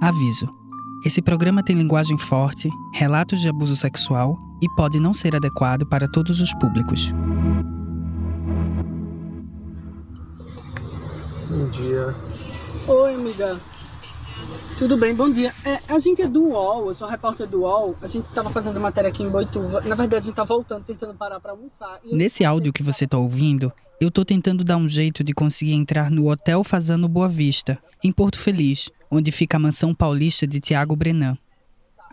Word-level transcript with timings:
Aviso: 0.00 0.48
esse 1.04 1.20
programa 1.20 1.62
tem 1.62 1.76
linguagem 1.76 2.16
forte, 2.16 2.70
relatos 2.92 3.40
de 3.40 3.48
abuso 3.48 3.74
sexual 3.74 4.38
e 4.62 4.68
pode 4.76 5.00
não 5.00 5.12
ser 5.12 5.34
adequado 5.34 5.86
para 5.86 6.08
todos 6.08 6.40
os 6.40 6.52
públicos. 6.54 7.12
Bom 11.50 11.68
dia. 11.70 12.14
Oi, 12.86 13.14
amiga. 13.14 13.60
Tudo 14.78 14.96
bem, 14.96 15.12
bom 15.12 15.28
dia. 15.28 15.52
É, 15.64 15.80
a 15.88 15.98
gente 15.98 16.22
é 16.22 16.28
do 16.28 16.50
UOL, 16.50 16.86
eu 16.86 16.94
sou 16.94 17.08
repórter 17.08 17.48
do 17.48 17.62
UOL. 17.62 17.96
A 18.00 18.06
gente 18.06 18.28
estava 18.28 18.48
fazendo 18.48 18.78
matéria 18.78 19.10
aqui 19.10 19.24
em 19.24 19.28
Boituva. 19.28 19.80
Na 19.80 19.96
verdade, 19.96 20.14
a 20.14 20.20
gente 20.20 20.36
tá 20.36 20.44
voltando, 20.44 20.84
tentando 20.84 21.14
parar 21.14 21.40
para 21.40 21.50
almoçar. 21.50 21.98
Nesse 22.04 22.44
áudio 22.44 22.72
que 22.72 22.80
você 22.80 23.04
está 23.04 23.18
ouvindo, 23.18 23.72
eu 24.00 24.08
tô 24.08 24.24
tentando 24.24 24.62
dar 24.62 24.76
um 24.76 24.88
jeito 24.88 25.24
de 25.24 25.32
conseguir 25.32 25.72
entrar 25.72 26.12
no 26.12 26.30
Hotel 26.30 26.62
Fazano 26.62 27.08
Boa 27.08 27.28
Vista, 27.28 27.76
em 28.04 28.12
Porto 28.12 28.38
Feliz, 28.38 28.88
onde 29.10 29.32
fica 29.32 29.56
a 29.56 29.60
mansão 29.60 29.92
paulista 29.92 30.46
de 30.46 30.60
Tiago 30.60 30.94
Brenan. 30.94 31.36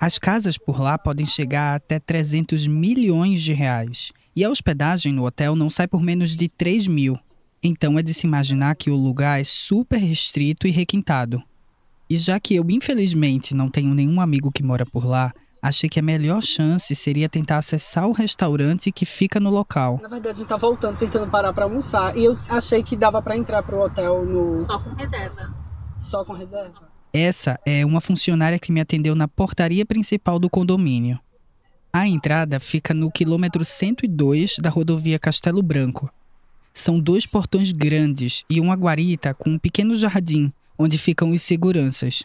As 0.02 0.18
casas 0.18 0.58
por 0.58 0.82
lá 0.82 0.98
podem 0.98 1.26
chegar 1.26 1.74
a 1.74 1.76
até 1.76 2.00
300 2.00 2.66
milhões 2.66 3.44
de 3.44 3.54
reais. 3.54 4.12
E 4.36 4.44
a 4.44 4.50
hospedagem 4.50 5.14
no 5.14 5.24
hotel 5.24 5.56
não 5.56 5.70
sai 5.70 5.88
por 5.88 6.02
menos 6.02 6.36
de 6.36 6.50
3 6.50 6.88
mil. 6.88 7.16
Então 7.62 8.00
é 8.00 8.02
de 8.02 8.14
se 8.14 8.26
imaginar 8.26 8.76
que 8.76 8.90
o 8.90 8.96
lugar 8.96 9.40
é 9.40 9.44
super 9.44 9.98
restrito 9.98 10.68
e 10.68 10.72
requintado. 10.72 11.44
E 12.10 12.18
já 12.18 12.40
que 12.40 12.56
eu, 12.56 12.66
infelizmente, 12.70 13.56
não 13.56 13.70
tenho 13.70 13.94
nenhum 13.94 14.22
amigo 14.22 14.52
que 14.52 14.62
mora 14.62 14.86
por 14.86 15.06
lá, 15.06 15.34
achei 15.62 15.90
que 15.90 16.00
a 16.00 16.04
melhor 16.04 16.42
chance 16.44 16.96
seria 16.96 17.28
tentar 17.28 17.58
acessar 17.58 18.08
o 18.08 18.12
restaurante 18.12 18.92
que 18.92 19.06
fica 19.06 19.40
no 19.40 19.50
local. 19.50 20.00
Na 20.04 20.08
verdade, 20.08 20.36
a 20.36 20.40
gente 20.40 20.48
tá 20.48 20.58
voltando, 20.58 20.98
tentando 20.98 21.30
parar 21.32 21.52
para 21.52 21.66
almoçar. 21.66 22.16
E 22.16 22.26
eu 22.26 22.38
achei 22.48 22.84
que 22.84 22.96
dava 22.96 23.22
para 23.22 23.36
entrar 23.36 23.64
pro 23.64 23.82
hotel 23.82 24.24
no. 24.24 24.64
Só 24.66 24.80
com 24.80 24.94
reserva. 24.94 25.56
Só 25.98 26.24
com 26.24 26.34
reserva? 26.34 26.90
Essa 27.12 27.60
é 27.66 27.84
uma 27.84 28.02
funcionária 28.02 28.60
que 28.60 28.72
me 28.72 28.82
atendeu 28.82 29.16
na 29.16 29.28
portaria 29.28 29.86
principal 29.86 30.38
do 30.38 30.50
condomínio. 30.50 31.20
A 31.92 32.08
entrada 32.08 32.60
fica 32.60 32.94
no 32.94 33.10
quilômetro 33.10 33.64
102 33.66 34.58
da 34.60 34.70
rodovia 34.70 35.18
Castelo 35.18 35.64
Branco. 35.64 36.12
São 36.74 37.00
dois 37.00 37.26
portões 37.26 37.72
grandes 37.72 38.44
e 38.50 38.60
uma 38.60 38.76
guarita 38.76 39.34
com 39.34 39.52
um 39.52 39.58
pequeno 39.58 39.96
jardim 39.96 40.52
onde 40.78 40.98
ficam 40.98 41.32
os 41.32 41.42
seguranças. 41.42 42.24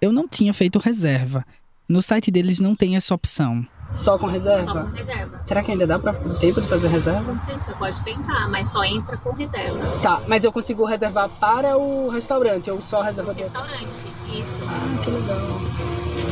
Eu 0.00 0.12
não 0.12 0.26
tinha 0.28 0.52
feito 0.52 0.78
reserva. 0.78 1.44
No 1.88 2.00
site 2.02 2.30
deles 2.30 2.58
não 2.60 2.74
tem 2.74 2.96
essa 2.96 3.14
opção. 3.14 3.66
Só 3.92 4.16
com 4.18 4.26
Só 4.26 4.32
reserva? 4.32 4.84
com 4.84 4.96
reserva. 4.96 5.42
Será 5.46 5.62
que 5.62 5.70
ainda 5.70 5.86
dá 5.86 5.98
pra 5.98 6.14
tempo 6.14 6.60
de 6.62 6.66
fazer 6.66 6.88
reserva? 6.88 7.20
Não 7.30 7.36
sei, 7.36 7.54
você 7.54 7.72
pode 7.74 8.02
tentar, 8.02 8.48
mas 8.48 8.66
só 8.68 8.82
entra 8.84 9.16
com 9.18 9.32
reserva. 9.32 10.00
Tá, 10.00 10.22
mas 10.26 10.42
eu 10.44 10.50
consigo 10.52 10.84
reservar 10.86 11.28
para 11.28 11.76
o 11.76 12.08
restaurante 12.08 12.70
ou 12.70 12.80
só 12.80 13.02
reserva 13.02 13.34
do 13.34 13.38
Restaurante, 13.40 13.86
isso. 14.32 14.58
Ah, 14.66 15.02
que 15.04 15.10
legal. 15.10 15.38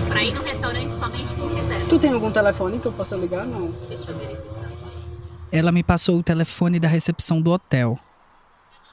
Pra 0.08 0.24
ir 0.24 0.32
no 0.34 0.42
restaurante 0.42 0.98
somente 0.98 1.34
com 1.34 1.46
reserva. 1.54 1.86
Tu 1.88 1.98
tem 1.98 2.12
algum 2.12 2.30
telefone 2.30 2.78
que 2.78 2.86
eu 2.86 2.92
possa 2.92 3.16
ligar? 3.16 3.44
Não. 3.46 3.70
Deixa 3.88 4.10
eu 4.10 4.18
verificar. 4.18 4.70
Ela 5.52 5.70
me 5.70 5.82
passou 5.82 6.18
o 6.18 6.22
telefone 6.22 6.80
da 6.80 6.88
recepção 6.88 7.42
do 7.42 7.50
hotel. 7.50 7.98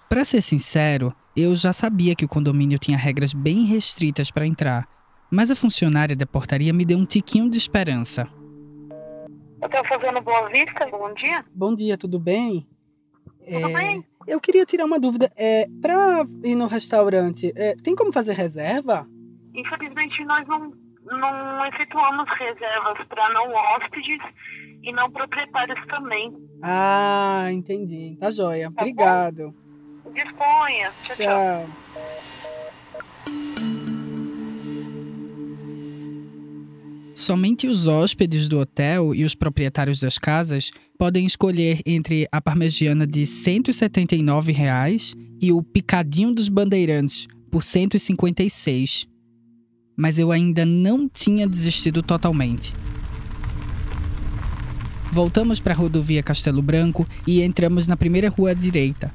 Para 0.10 0.26
ser 0.26 0.42
sincero, 0.42 1.14
eu 1.38 1.54
já 1.54 1.72
sabia 1.72 2.16
que 2.16 2.26
o 2.26 2.28
condomínio 2.28 2.80
tinha 2.80 2.98
regras 2.98 3.32
bem 3.34 3.64
restritas 3.66 4.32
para 4.32 4.48
entrar, 4.48 4.88
mas 5.30 5.52
a 5.52 5.56
funcionária 5.56 6.16
da 6.16 6.26
portaria 6.26 6.74
me 6.74 6.84
deu 6.84 6.98
um 6.98 7.06
tiquinho 7.06 7.50
de 7.50 7.58
esperança. 7.60 8.28
Hotel 9.62 9.86
Fazendo 9.88 10.20
Boa 10.22 10.50
Vista, 10.50 10.88
bom 10.90 11.14
dia. 11.14 11.46
Bom 11.54 11.76
dia, 11.76 11.98
tudo 11.98 12.20
bem? 12.20 12.68
Tudo 13.46 13.70
É, 13.70 13.74
bem? 13.74 14.04
Eu 14.26 14.40
queria 14.42 14.66
tirar 14.66 14.86
uma 14.86 15.00
dúvida. 15.00 15.32
É, 15.36 15.68
pra 15.82 16.26
ir 16.44 16.56
no 16.56 16.66
restaurante, 16.68 17.54
é, 17.56 17.76
tem 17.76 17.96
como 17.96 18.12
fazer 18.12 18.34
reserva? 18.34 19.08
Infelizmente, 19.54 20.24
nós 20.26 20.46
não, 20.48 20.72
não 21.06 21.66
efetuamos 21.66 22.26
reservas 22.32 23.06
para 23.08 23.30
não 23.30 23.52
hóspedes 23.54 24.20
e 24.84 24.92
não 24.92 25.10
proprietários 25.10 25.80
também. 25.88 26.34
Ah, 26.62 27.48
entendi. 27.52 28.18
Tá 28.20 28.32
joia. 28.32 28.70
bom. 28.70 28.82
Obrigado. 28.82 29.56
Disponha. 30.18 30.92
Tchau, 31.04 31.16
tchau. 31.16 31.16
Tchau. 31.16 31.88
Somente 37.14 37.68
os 37.68 37.88
hóspedes 37.88 38.48
do 38.48 38.60
hotel 38.60 39.14
e 39.14 39.24
os 39.24 39.36
proprietários 39.36 40.00
das 40.00 40.18
casas 40.18 40.72
podem 40.98 41.26
escolher 41.26 41.82
entre 41.86 42.28
a 42.32 42.42
parmegiana 42.42 43.06
de 43.06 43.28
179 43.28 44.52
reais 44.52 45.14
e 45.40 45.52
o 45.52 45.62
picadinho 45.62 46.34
dos 46.34 46.50
bandeirantes 46.50 47.28
por 47.52 47.62
R$ 47.62 47.68
156. 47.68 49.08
Mas 49.96 50.18
eu 50.18 50.32
ainda 50.32 50.66
não 50.66 51.08
tinha 51.08 51.48
desistido 51.48 52.02
totalmente. 52.02 52.76
Voltamos 55.12 55.60
para 55.60 55.74
a 55.74 55.78
rodovia 55.78 56.24
Castelo 56.24 56.62
Branco 56.62 57.08
e 57.26 57.42
entramos 57.42 57.88
na 57.88 57.96
primeira 57.96 58.30
rua 58.30 58.52
à 58.52 58.54
direita. 58.54 59.14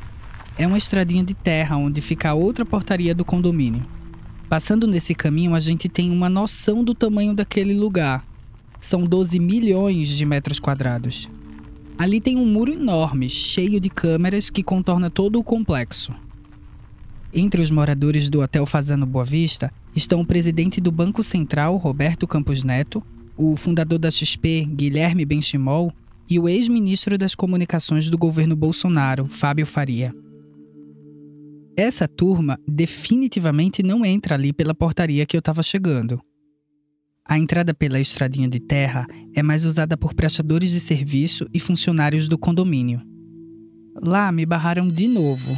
É 0.59 0.67
uma 0.67 0.79
estradinha 0.79 1.25
de 1.25 1.35
terra 1.35 1.77
onde 1.77 2.01
fica 2.01 2.31
a 2.31 2.35
outra 2.35 2.65
portaria 2.65 3.15
do 3.15 3.25
condomínio. 3.25 3.85
Passando 4.49 4.87
nesse 4.87 5.15
caminho, 5.15 5.55
a 5.55 5.61
gente 5.61 5.89
tem 5.89 6.11
uma 6.11 6.29
noção 6.29 6.85
do 6.85 6.95
tamanho 6.95 7.35
daquele 7.35 7.73
lugar. 7.73 8.27
São 8.79 9.05
12 9.05 9.39
milhões 9.39 10.09
de 10.09 10.27
metros 10.27 10.61
quadrados. 10.61 11.29
Ali 11.99 12.21
tem 12.21 12.37
um 12.37 12.45
muro 12.45 12.73
enorme, 12.73 13.31
cheio 13.31 13.81
de 13.81 13.89
câmeras 13.89 14.51
que 14.51 14.63
contorna 14.63 15.09
todo 15.09 15.39
o 15.39 15.45
complexo. 15.45 16.13
Entre 17.33 17.63
os 17.63 17.71
moradores 17.71 18.29
do 18.29 18.43
Hotel 18.43 18.67
Fazano 18.67 19.07
Boa 19.07 19.25
Vista 19.25 19.73
estão 19.97 20.21
o 20.21 20.27
presidente 20.27 20.83
do 20.83 20.93
Banco 20.93 21.23
Central, 21.23 21.79
Roberto 21.79 22.27
Campos 22.27 22.63
Neto, 22.63 23.03
o 23.39 23.57
fundador 23.57 23.99
da 23.99 24.11
XP, 24.11 24.69
Guilherme 24.71 25.25
Benchimol, 25.25 25.93
e 26.29 26.39
o 26.39 26.49
ex-ministro 26.49 27.17
das 27.17 27.35
Comunicações 27.35 28.11
do 28.11 28.19
governo 28.19 28.55
Bolsonaro, 28.55 29.27
Fábio 29.27 29.65
Faria. 29.65 30.15
Essa 31.77 32.07
turma 32.07 32.59
definitivamente 32.69 33.83
não 33.83 34.05
entra 34.05 34.35
ali 34.35 34.53
pela 34.53 34.75
portaria 34.75 35.25
que 35.25 35.37
eu 35.37 35.39
estava 35.39 35.63
chegando. 35.63 36.21
A 37.27 37.39
entrada 37.39 37.73
pela 37.73 37.99
estradinha 37.99 38.49
de 38.49 38.61
terra 38.61 39.07
é 39.35 39.43
mais 39.43 39.65
usada 39.65 39.97
por 39.97 40.13
prestadores 40.13 40.71
de 40.71 40.81
serviço 40.81 41.47
e 41.55 41.59
funcionários 41.59 42.29
do 42.29 42.37
condomínio. 42.37 43.01
Lá 44.03 44.31
me 44.31 44.45
barraram 44.45 44.89
de 44.89 45.09
novo. 45.09 45.57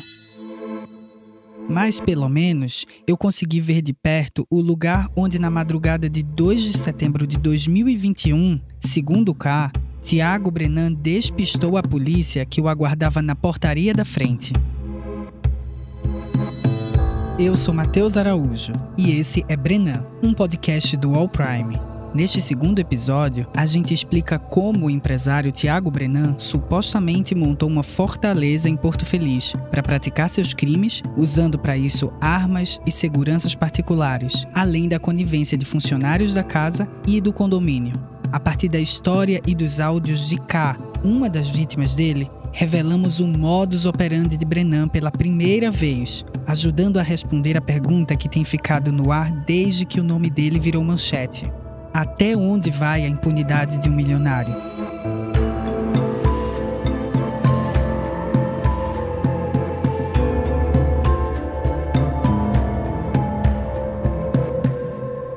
Mas 1.69 2.01
pelo 2.01 2.29
menos 2.29 2.85
eu 3.09 3.17
consegui 3.17 3.59
ver 3.59 3.83
de 3.83 3.93
perto 3.93 4.47
o 4.51 4.61
lugar 4.61 5.09
onde, 5.17 5.39
na 5.39 5.51
madrugada 5.51 6.09
de 6.09 6.23
2 6.23 6.63
de 6.63 6.79
setembro 6.79 7.27
de 7.27 7.39
2021, 7.39 8.61
segundo 8.81 9.31
o 9.31 9.35
K, 9.35 9.73
Tiago 10.03 10.51
Brenan 10.51 10.93
despistou 10.93 11.79
a 11.79 11.83
polícia 11.83 12.45
que 12.45 12.61
o 12.61 12.69
aguardava 12.69 13.23
na 13.23 13.35
portaria 13.35 13.95
da 13.95 14.05
frente. 14.05 14.53
Eu 17.37 17.57
sou 17.57 17.75
Matheus 17.75 18.17
Araújo 18.17 18.73
e 18.97 19.11
esse 19.11 19.45
é 19.49 19.57
Brenan, 19.57 20.07
um 20.23 20.33
podcast 20.33 20.97
do 20.97 21.19
All 21.19 21.29
Prime. 21.29 21.75
Neste 22.15 22.41
segundo 22.41 22.79
episódio, 22.79 23.45
a 23.57 23.67
gente 23.67 23.93
explica 23.93 24.39
como 24.39 24.87
o 24.87 24.91
empresário 24.91 25.51
Tiago 25.51 25.91
Brenan 25.91 26.37
supostamente 26.39 27.35
montou 27.35 27.69
uma 27.69 27.83
fortaleza 27.83 28.69
em 28.69 28.77
Porto 28.77 29.05
Feliz 29.05 29.53
para 29.69 29.83
praticar 29.83 30.29
seus 30.29 30.55
crimes, 30.55 31.03
usando 31.17 31.59
para 31.59 31.77
isso 31.77 32.13
armas 32.21 32.81
e 32.87 32.93
seguranças 32.93 33.53
particulares, 33.53 34.47
além 34.55 34.89
da 34.89 35.01
conivência 35.01 35.59
de 35.59 35.67
funcionários 35.67 36.33
da 36.33 36.45
casa 36.45 36.89
e 37.05 37.21
do 37.21 37.33
condomínio. 37.33 37.95
A 38.31 38.39
partir 38.39 38.69
da 38.69 38.79
história 38.79 39.41
e 39.45 39.57
dos 39.57 39.81
áudios 39.81 40.29
de 40.29 40.39
K, 40.39 40.79
uma 41.03 41.29
das 41.29 41.51
vítimas 41.51 41.97
dele, 41.97 42.31
revelamos 42.55 43.19
o 43.19 43.27
modus 43.27 43.85
operandi 43.85 44.37
de 44.37 44.45
Brenan 44.45 44.87
pela 44.87 45.11
primeira 45.11 45.73
vez, 45.73 46.25
ajudando 46.47 46.99
a 46.99 47.03
responder 47.03 47.57
a 47.57 47.61
pergunta 47.61 48.15
que 48.15 48.29
tem 48.29 48.45
ficado 48.45 48.93
no 48.93 49.11
ar 49.11 49.33
desde 49.45 49.85
que 49.85 49.99
o 49.99 50.05
nome 50.05 50.31
dele 50.31 50.61
virou 50.61 50.85
manchete. 50.85 51.53
Até 51.93 52.37
onde 52.37 52.71
vai 52.71 53.05
a 53.05 53.09
impunidade 53.09 53.81
de 53.81 53.89
um 53.89 53.93
milionário? 53.93 54.55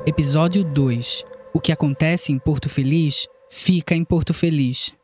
Episódio 0.06 0.62
2 0.62 1.24
O 1.52 1.60
que 1.60 1.72
acontece 1.72 2.32
em 2.32 2.38
Porto 2.38 2.68
Feliz 2.68 3.26
fica 3.50 3.94
em 3.96 4.04
Porto 4.04 4.32
Feliz. 4.32 4.94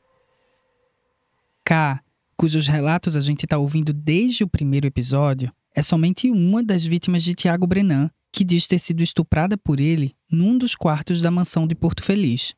K, 1.64 2.03
cujos 2.34 2.66
relatos 2.66 3.16
a 3.16 3.20
gente 3.20 3.44
está 3.44 3.56
ouvindo 3.56 3.92
desde 3.92 4.44
o 4.44 4.48
primeiro 4.48 4.86
episódio, 4.86 5.52
é 5.74 5.82
somente 5.82 6.30
uma 6.30 6.62
das 6.62 6.84
vítimas 6.84 7.22
de 7.22 7.34
Tiago 7.34 7.66
Brenan, 7.66 8.10
que 8.32 8.44
diz 8.44 8.66
ter 8.66 8.78
sido 8.78 9.02
estuprada 9.02 9.56
por 9.56 9.80
ele 9.80 10.14
num 10.30 10.58
dos 10.58 10.74
quartos 10.74 11.22
da 11.22 11.30
mansão 11.30 11.66
de 11.66 11.74
Porto 11.74 12.02
Feliz. 12.02 12.54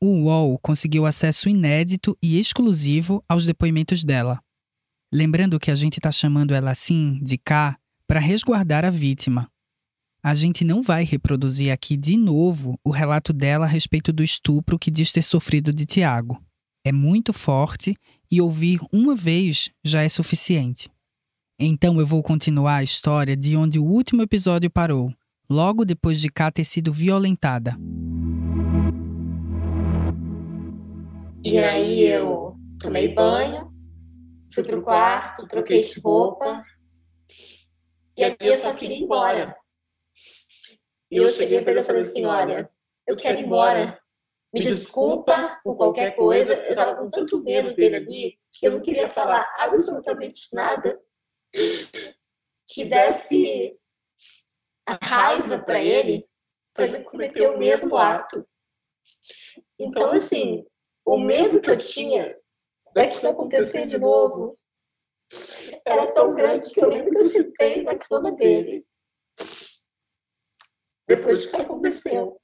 O 0.00 0.22
UOL 0.22 0.58
conseguiu 0.58 1.04
acesso 1.04 1.48
inédito 1.48 2.16
e 2.22 2.38
exclusivo 2.38 3.22
aos 3.28 3.44
depoimentos 3.44 4.02
dela. 4.02 4.40
Lembrando 5.12 5.58
que 5.58 5.70
a 5.70 5.74
gente 5.74 5.98
está 5.98 6.10
chamando 6.12 6.54
ela 6.54 6.70
assim, 6.70 7.18
de 7.22 7.36
K, 7.36 7.76
para 8.06 8.20
resguardar 8.20 8.84
a 8.84 8.90
vítima. 8.90 9.50
a 10.22 10.34
gente 10.34 10.64
não 10.64 10.82
vai 10.82 11.04
reproduzir 11.04 11.72
aqui 11.72 11.96
de 11.96 12.16
novo 12.16 12.78
o 12.84 12.90
relato 12.90 13.32
dela 13.32 13.64
a 13.64 13.68
respeito 13.68 14.12
do 14.12 14.22
estupro 14.22 14.78
que 14.78 14.90
diz 14.90 15.12
ter 15.12 15.22
sofrido 15.22 15.72
de 15.72 15.86
Tiago. 15.86 16.42
É 16.84 16.92
muito 16.92 17.32
forte 17.32 17.96
e 18.30 18.40
ouvir 18.40 18.80
uma 18.92 19.14
vez 19.14 19.70
já 19.84 20.02
é 20.02 20.08
suficiente. 20.08 20.90
Então 21.58 22.00
eu 22.00 22.06
vou 22.06 22.22
continuar 22.22 22.76
a 22.76 22.82
história 22.82 23.36
de 23.36 23.56
onde 23.56 23.78
o 23.78 23.84
último 23.84 24.22
episódio 24.22 24.70
parou, 24.70 25.12
logo 25.48 25.84
depois 25.84 26.18
de 26.20 26.30
Ká 26.30 26.50
ter 26.50 26.64
sido 26.64 26.90
violentada. 26.90 27.76
E 31.44 31.58
aí 31.58 32.00
eu 32.00 32.56
tomei 32.78 33.14
banho, 33.14 33.70
fui 34.54 34.64
pro 34.64 34.82
quarto, 34.82 35.46
troquei 35.46 35.82
de 35.82 36.00
roupa. 36.00 36.64
E 38.16 38.24
aí 38.24 38.36
eu 38.40 38.58
só 38.58 38.72
queria 38.72 38.96
ir 38.96 39.02
embora. 39.02 39.54
E 41.10 41.16
eu 41.16 41.28
cheguei 41.28 41.60
para 41.60 41.72
ele 41.72 41.80
e 41.80 41.84
falei 41.84 42.02
assim, 42.02 42.24
olha, 42.24 42.70
eu 43.06 43.16
quero 43.16 43.38
ir 43.38 43.44
embora. 43.44 43.99
Me 44.52 44.60
desculpa 44.60 45.60
por 45.62 45.76
qualquer 45.76 46.16
coisa. 46.16 46.54
Eu 46.54 46.70
estava 46.70 46.96
com 46.96 47.10
tanto 47.10 47.42
medo 47.42 47.74
dele 47.74 47.96
ali 47.96 48.38
que 48.52 48.66
eu 48.66 48.72
não 48.72 48.80
queria 48.80 49.08
falar 49.08 49.48
absolutamente 49.58 50.48
nada 50.52 51.00
que 52.68 52.84
desse 52.84 53.76
a 54.86 54.98
raiva 55.04 55.58
para 55.58 55.80
ele, 55.80 56.28
para 56.74 56.84
ele 56.84 57.04
cometer 57.04 57.48
o 57.48 57.58
mesmo 57.58 57.96
ato. 57.96 58.46
Então, 59.78 60.12
assim, 60.12 60.66
o 61.04 61.18
medo 61.18 61.60
que 61.60 61.70
eu 61.70 61.78
tinha 61.78 62.36
daquilo 62.92 63.30
acontecer 63.30 63.86
de 63.86 63.98
novo 63.98 64.58
era 65.84 66.12
tão 66.12 66.34
grande 66.34 66.70
que 66.70 66.82
eu 66.82 66.88
lembro 66.88 67.10
que 67.10 67.18
eu 67.18 67.28
sentei 67.28 67.82
na 67.82 67.96
cama 67.96 68.32
dele. 68.32 68.84
Depois 71.06 71.40
que 71.40 71.46
isso 71.46 71.60
aconteceu, 71.60 72.40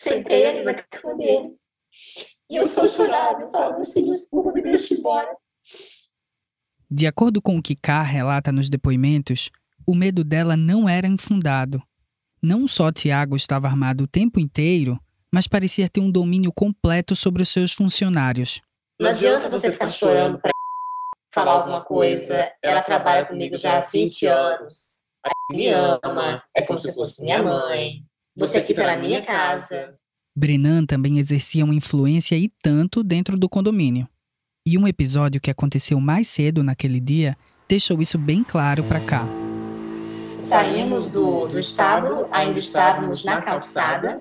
sentei 0.00 0.46
ali 0.46 0.62
na 0.62 0.72
cama 0.72 1.16
dele 1.16 1.54
e 2.48 2.56
eu 2.56 2.66
só 2.66 2.86
chorava, 2.88 3.42
eu 3.42 3.50
falava 3.50 3.78
assim, 3.78 4.04
desculpa, 4.04 4.50
me 4.52 4.62
deixe 4.62 4.94
embora. 4.94 5.36
De 6.90 7.06
acordo 7.06 7.40
com 7.40 7.58
o 7.58 7.62
que 7.62 7.76
K 7.76 8.02
relata 8.02 8.50
nos 8.50 8.70
depoimentos, 8.70 9.50
o 9.86 9.94
medo 9.94 10.24
dela 10.24 10.56
não 10.56 10.88
era 10.88 11.06
infundado. 11.06 11.82
Não 12.42 12.66
só 12.66 12.90
Tiago 12.90 13.36
estava 13.36 13.68
armado 13.68 14.04
o 14.04 14.08
tempo 14.08 14.40
inteiro, 14.40 14.98
mas 15.32 15.46
parecia 15.46 15.88
ter 15.88 16.00
um 16.00 16.10
domínio 16.10 16.52
completo 16.52 17.14
sobre 17.14 17.42
os 17.42 17.50
seus 17.50 17.72
funcionários. 17.72 18.60
Não 18.98 19.10
adianta 19.10 19.48
você 19.48 19.70
ficar 19.70 19.90
chorando 19.90 20.40
para 20.40 20.50
falar 21.32 21.52
alguma 21.52 21.84
coisa. 21.84 22.50
Ela 22.62 22.82
trabalha 22.82 23.26
comigo 23.26 23.56
já 23.56 23.78
há 23.78 23.80
20 23.82 24.26
anos. 24.26 25.04
Ela 25.22 25.56
me 25.56 25.68
ama, 25.68 26.42
é 26.56 26.62
como 26.62 26.78
se 26.78 26.92
fosse 26.92 27.22
minha 27.22 27.42
mãe. 27.42 28.02
Você 28.40 28.56
aqui 28.56 28.72
tá 28.72 28.86
na 28.86 28.96
minha 28.96 29.20
casa. 29.20 29.94
Brenan 30.34 30.86
também 30.86 31.18
exercia 31.18 31.62
uma 31.62 31.74
influência 31.74 32.36
e 32.36 32.50
tanto 32.62 33.04
dentro 33.04 33.38
do 33.38 33.50
condomínio. 33.50 34.08
E 34.66 34.78
um 34.78 34.88
episódio 34.88 35.38
que 35.38 35.50
aconteceu 35.50 36.00
mais 36.00 36.26
cedo 36.26 36.64
naquele 36.64 37.00
dia 37.00 37.36
deixou 37.68 38.00
isso 38.00 38.16
bem 38.16 38.42
claro 38.42 38.82
para 38.84 38.98
cá. 38.98 39.26
Saímos 40.38 41.06
do, 41.10 41.48
do 41.48 41.58
estábulo, 41.58 42.28
ainda 42.32 42.58
estávamos 42.58 43.26
na 43.26 43.42
calçada, 43.42 44.18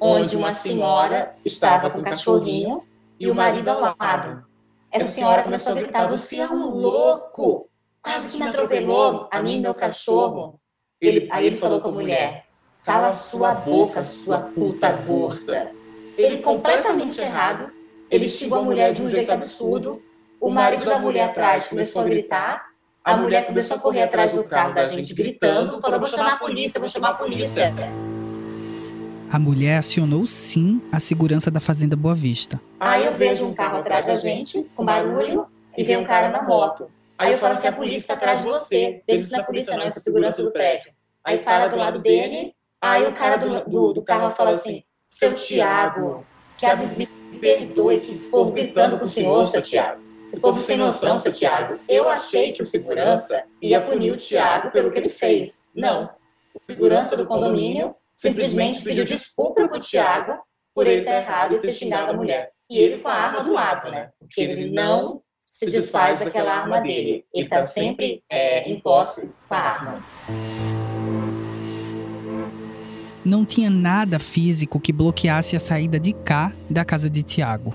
onde 0.00 0.36
uma 0.36 0.52
senhora 0.52 1.36
estava 1.44 1.90
com 1.90 2.00
o 2.00 2.04
cachorrinho 2.04 2.82
e 3.20 3.30
o 3.30 3.34
marido 3.36 3.68
ao 3.68 3.96
lado. 3.96 4.44
Essa 4.90 5.12
senhora 5.12 5.44
começou 5.44 5.70
a 5.70 5.76
gritar: 5.76 6.08
Você 6.08 6.38
é 6.38 6.48
um 6.48 6.70
louco! 6.70 7.68
Quase 8.02 8.30
que 8.30 8.36
me 8.36 8.48
atropelou, 8.48 9.28
a 9.30 9.40
mim 9.40 9.58
e 9.58 9.60
meu 9.60 9.74
cachorro. 9.74 10.60
Ele, 11.00 11.28
aí 11.30 11.46
ele 11.46 11.56
falou 11.56 11.80
com 11.80 11.90
a 11.90 11.92
mulher: 11.92 12.49
Cala 12.84 13.10
sua 13.10 13.54
boca, 13.54 14.02
sua 14.02 14.38
puta 14.38 14.90
gorda. 14.92 15.70
Ele 16.16 16.38
completamente 16.38 17.20
errado. 17.20 17.70
Ele 18.10 18.28
xingou 18.28 18.58
a 18.58 18.62
mulher 18.62 18.92
de 18.92 19.02
um 19.02 19.08
jeito 19.08 19.30
absurdo. 19.30 20.02
O 20.40 20.50
marido 20.50 20.84
da 20.84 20.98
mulher 20.98 21.30
atrás 21.30 21.66
começou 21.66 22.02
a 22.02 22.04
gritar. 22.04 22.70
A 23.04 23.16
mulher 23.16 23.46
começou 23.46 23.76
a 23.76 23.80
correr 23.80 24.02
atrás 24.02 24.34
do 24.34 24.44
carro 24.44 24.74
da 24.74 24.86
gente 24.86 25.14
gritando, 25.14 25.80
falou: 25.80 25.98
Vou 25.98 26.08
chamar 26.08 26.34
a 26.34 26.36
polícia, 26.36 26.78
vou 26.80 26.88
chamar 26.88 27.10
a 27.10 27.14
polícia. 27.14 27.72
A 29.32 29.38
mulher 29.38 29.78
acionou 29.78 30.26
sim 30.26 30.82
a 30.90 30.98
segurança 30.98 31.50
da 31.50 31.60
Fazenda 31.60 31.96
Boa 31.96 32.14
Vista. 32.14 32.60
Aí 32.80 33.06
eu 33.06 33.12
vejo 33.12 33.46
um 33.46 33.54
carro 33.54 33.78
atrás 33.78 34.06
da 34.06 34.14
gente, 34.14 34.66
com 34.74 34.84
barulho, 34.84 35.46
e 35.76 35.84
vem 35.84 35.96
um 35.96 36.04
cara 36.04 36.28
na 36.30 36.42
moto. 36.42 36.90
Aí 37.16 37.32
eu 37.32 37.38
falo 37.38 37.54
assim: 37.54 37.68
a 37.68 37.72
polícia 37.72 37.98
está 37.98 38.14
atrás 38.14 38.40
de 38.40 38.46
você. 38.46 39.02
Ele 39.06 39.18
disse: 39.18 39.32
não 39.32 39.40
é 39.40 39.42
polícia, 39.42 39.76
não, 39.76 39.84
é 39.84 39.88
a 39.88 39.92
segurança 39.92 40.42
do 40.42 40.50
prédio. 40.50 40.92
Aí 41.24 41.38
para 41.38 41.68
do 41.68 41.76
lado 41.76 42.00
dele, 42.00 42.54
aí 42.80 43.06
o 43.06 43.12
cara 43.12 43.36
do, 43.36 43.64
do, 43.68 43.92
do 43.92 44.02
carro 44.02 44.30
fala 44.30 44.50
assim: 44.50 44.82
seu 45.08 45.34
Tiago, 45.34 46.24
que 46.56 46.66
a 46.66 46.76
me 46.76 47.06
perdoe, 47.40 48.00
que 48.00 48.18
povo 48.30 48.52
gritando 48.52 48.98
com 48.98 49.04
o 49.04 49.08
senhor, 49.08 49.44
seu 49.44 49.62
Tiago. 49.62 50.00
Esse 50.28 50.38
povo 50.38 50.60
sem 50.60 50.78
noção, 50.78 51.18
seu 51.18 51.32
Tiago. 51.32 51.80
Eu 51.88 52.08
achei 52.08 52.52
que 52.52 52.62
o 52.62 52.66
segurança 52.66 53.44
ia 53.60 53.80
punir 53.80 54.12
o 54.12 54.16
Tiago 54.16 54.70
pelo 54.70 54.90
que 54.90 54.98
ele 54.98 55.08
fez. 55.08 55.68
Não. 55.74 56.08
O 56.54 56.60
segurança 56.70 57.16
do 57.16 57.26
condomínio 57.26 57.96
simplesmente 58.14 58.84
pediu 58.84 59.04
desculpa 59.04 59.66
pro 59.66 59.80
Tiago 59.80 60.38
por 60.72 60.86
ele 60.86 61.00
estar 61.00 61.16
errado 61.16 61.54
e 61.54 61.58
ter 61.58 61.72
xingado 61.72 62.12
a 62.12 62.14
mulher. 62.14 62.52
E 62.70 62.78
ele 62.78 62.98
com 62.98 63.08
a 63.08 63.12
arma 63.12 63.42
do 63.42 63.52
lado, 63.52 63.90
né? 63.90 64.10
Porque 64.20 64.40
ele 64.40 64.70
não 64.70 65.20
se 65.40 65.66
desfaz 65.66 66.20
daquela 66.20 66.52
arma 66.52 66.80
dele. 66.80 67.24
Ele 67.34 67.44
está 67.44 67.64
sempre 67.64 68.22
é, 68.30 68.70
em 68.70 68.78
posse 68.78 69.32
com 69.48 69.54
a 69.54 69.58
arma. 69.58 70.04
Não 73.24 73.44
tinha 73.44 73.68
nada 73.68 74.18
físico 74.18 74.80
que 74.80 74.92
bloqueasse 74.92 75.54
a 75.54 75.60
saída 75.60 76.00
de 76.00 76.12
cá 76.12 76.54
da 76.68 76.84
casa 76.84 77.10
de 77.10 77.22
Tiago. 77.22 77.74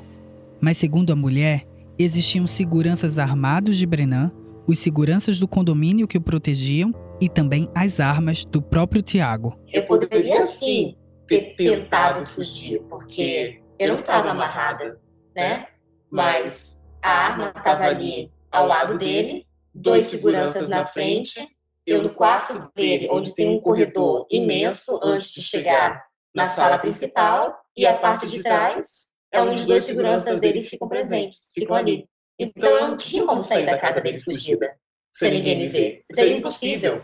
Mas, 0.59 0.77
segundo 0.77 1.13
a 1.13 1.15
mulher, 1.15 1.68
existiam 2.00 2.47
seguranças 2.47 3.19
armados 3.19 3.77
de 3.77 3.86
Brenan, 3.86 4.31
os 4.68 4.80
seguranças 4.80 5.39
do 5.39 5.47
condomínio 5.47 6.07
que 6.07 6.18
o 6.18 6.21
protegiam 6.21 6.92
e 7.21 7.30
também 7.30 7.69
as 7.75 8.00
armas 8.00 8.44
do 8.44 8.62
próprio 8.62 9.01
Tiago. 9.01 9.57
Eu 9.71 9.86
poderia 9.86 10.44
sim 10.44 10.95
ter 11.27 11.56
tentado 11.56 12.25
fugir, 12.25 12.81
porque 12.89 13.62
eu 13.80 13.89
não 13.89 14.00
estava 14.00 14.31
amarrada, 14.31 15.00
né? 15.36 15.68
Mas 16.09 16.83
a 17.01 17.09
arma 17.09 17.53
estava 17.56 17.83
ali 17.86 18.31
ao 18.51 18.68
lado 18.68 18.98
dele, 18.98 19.45
dois 19.74 20.07
seguranças 20.07 20.69
na 20.69 20.83
frente, 20.86 21.39
eu 21.86 22.01
no 22.01 22.10
quarto 22.10 22.72
dele, 22.75 23.08
onde 23.12 23.34
tem 23.36 23.48
um 23.50 23.60
corredor 23.60 24.25
imenso 24.30 25.00
antes 25.04 25.32
de 25.32 25.42
chegar 25.42 26.04
na 26.34 26.50
sala 26.50 26.77
principal, 26.77 27.56
e 27.77 27.86
a 27.86 27.94
parte 27.94 28.27
de 28.27 28.42
trás 28.42 29.10
é 29.32 29.42
onde 29.42 29.60
os 29.60 29.65
dois 29.65 29.84
seguranças 29.84 30.39
dele 30.39 30.62
ficam 30.62 30.88
presentes, 30.88 31.51
ficam 31.54 31.75
ali. 31.75 32.06
Então 32.39 32.70
eu 32.70 32.88
não 32.88 32.98
tinha 32.98 33.25
como 33.25 33.42
sair 33.42 33.65
da 33.65 33.77
casa 33.77 34.01
dele 34.01 34.20
fugida, 34.20 34.75
sem 35.13 35.32
ninguém 35.32 35.58
me 35.58 35.68
ver. 35.68 36.04
Seria 36.12 36.36
impossível. 36.36 37.01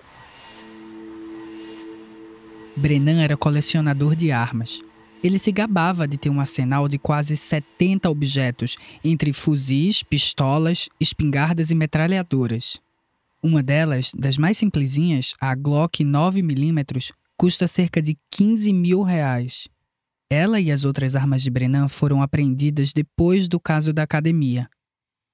Brenan 2.75 3.21
era 3.21 3.37
colecionador 3.37 4.15
de 4.15 4.31
armas. 4.31 4.81
Ele 5.23 5.37
se 5.37 5.51
gabava 5.51 6.07
de 6.07 6.17
ter 6.17 6.29
um 6.29 6.39
arsenal 6.39 6.87
de 6.87 6.97
quase 6.97 7.37
70 7.37 8.09
objetos, 8.09 8.75
entre 9.03 9.31
fuzis, 9.31 10.01
pistolas, 10.01 10.89
espingardas 10.99 11.69
e 11.69 11.75
metralhadoras. 11.75 12.81
Uma 13.43 13.63
delas, 13.63 14.11
das 14.15 14.37
mais 14.37 14.57
simplesinhas, 14.57 15.33
a 15.41 15.55
Glock 15.55 16.03
9mm, 16.03 17.11
custa 17.35 17.67
cerca 17.67 17.99
de 17.99 18.15
15 18.29 18.71
mil 18.71 19.01
reais. 19.01 19.67
Ela 20.31 20.59
e 20.59 20.71
as 20.71 20.85
outras 20.85 21.15
armas 21.15 21.41
de 21.41 21.49
Brenan 21.49 21.87
foram 21.87 22.21
apreendidas 22.21 22.93
depois 22.93 23.49
do 23.49 23.59
caso 23.59 23.91
da 23.91 24.03
academia. 24.03 24.69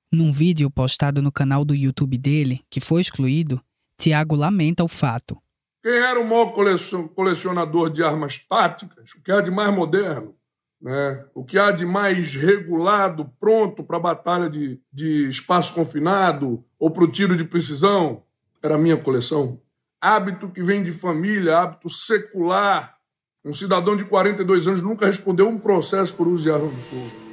Num 0.09 0.31
vídeo 0.31 0.71
postado 0.71 1.21
no 1.21 1.33
canal 1.33 1.65
do 1.65 1.75
YouTube 1.75 2.17
dele, 2.17 2.61
que 2.69 2.79
foi 2.79 3.01
excluído, 3.01 3.61
Tiago 3.99 4.35
lamenta 4.35 4.85
o 4.85 4.87
fato. 4.87 5.37
Quem 5.83 5.91
era 5.91 6.19
o 6.19 6.27
maior 6.27 6.53
colecionador 7.13 7.89
de 7.89 8.03
armas 8.03 8.39
táticas? 8.39 9.11
O 9.11 9.21
que 9.21 9.31
há 9.33 9.41
de 9.41 9.51
mais 9.51 9.75
moderno? 9.75 10.33
Né? 10.81 11.25
O 11.33 11.43
que 11.43 11.57
há 11.57 11.71
de 11.71 11.85
mais 11.85 12.33
regulado, 12.35 13.31
pronto 13.39 13.83
para 13.83 13.97
a 13.97 14.01
batalha 14.01 14.49
de, 14.49 14.79
de 14.91 15.27
espaço 15.27 15.73
confinado 15.73 16.63
ou 16.79 16.91
para 16.91 17.03
o 17.03 17.11
tiro 17.11 17.35
de 17.35 17.43
precisão? 17.43 18.23
Era 18.61 18.75
a 18.75 18.77
minha 18.77 18.97
coleção. 18.97 19.59
Hábito 19.99 20.49
que 20.49 20.61
vem 20.61 20.83
de 20.83 20.91
família, 20.91 21.57
hábito 21.57 21.89
secular. 21.89 22.97
Um 23.43 23.53
cidadão 23.53 23.95
de 23.95 24.05
42 24.05 24.67
anos 24.67 24.81
nunca 24.81 25.07
respondeu 25.07 25.47
um 25.47 25.57
processo 25.57 26.13
por 26.13 26.27
uso 26.27 26.43
de 26.43 26.51
arma 26.51 26.69
de 26.69 26.81
fogo. 26.81 27.27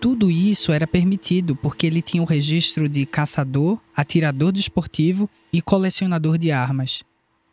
Tudo 0.00 0.30
isso 0.30 0.70
era 0.70 0.86
permitido 0.86 1.56
porque 1.56 1.86
ele 1.86 2.00
tinha 2.00 2.22
o 2.22 2.26
registro 2.26 2.88
de 2.88 3.04
caçador, 3.04 3.80
atirador 3.96 4.52
desportivo 4.52 5.28
e 5.52 5.60
colecionador 5.60 6.38
de 6.38 6.52
armas. 6.52 7.02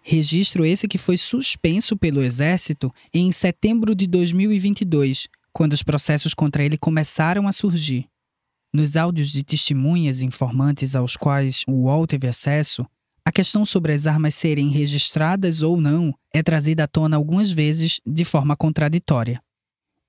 Registro 0.07 0.63
esse 0.63 0.87
que 0.87 0.99
foi 0.99 1.17
suspenso 1.17 1.97
pelo 1.97 2.21
Exército 2.21 2.93
em 3.11 3.31
setembro 3.31 3.95
de 3.95 4.05
2022, 4.05 5.27
quando 5.51 5.73
os 5.73 5.81
processos 5.81 6.31
contra 6.31 6.63
ele 6.63 6.77
começaram 6.77 7.47
a 7.47 7.51
surgir. 7.51 8.05
Nos 8.71 8.95
áudios 8.95 9.31
de 9.31 9.43
testemunhas 9.43 10.21
informantes 10.21 10.95
aos 10.95 11.17
quais 11.17 11.63
o 11.67 11.85
UOL 11.85 12.05
teve 12.05 12.27
acesso, 12.27 12.85
A 13.27 13.31
questão 13.31 13.65
sobre 13.65 13.91
as 13.91 14.05
armas 14.05 14.35
serem 14.35 14.69
registradas 14.69 15.63
ou 15.63 15.81
não 15.81 16.13
é 16.31 16.43
trazida 16.43 16.83
à 16.83 16.87
tona 16.87 17.17
algumas 17.17 17.51
vezes 17.51 17.99
de 18.05 18.23
forma 18.23 18.55
contraditória. 18.55 19.41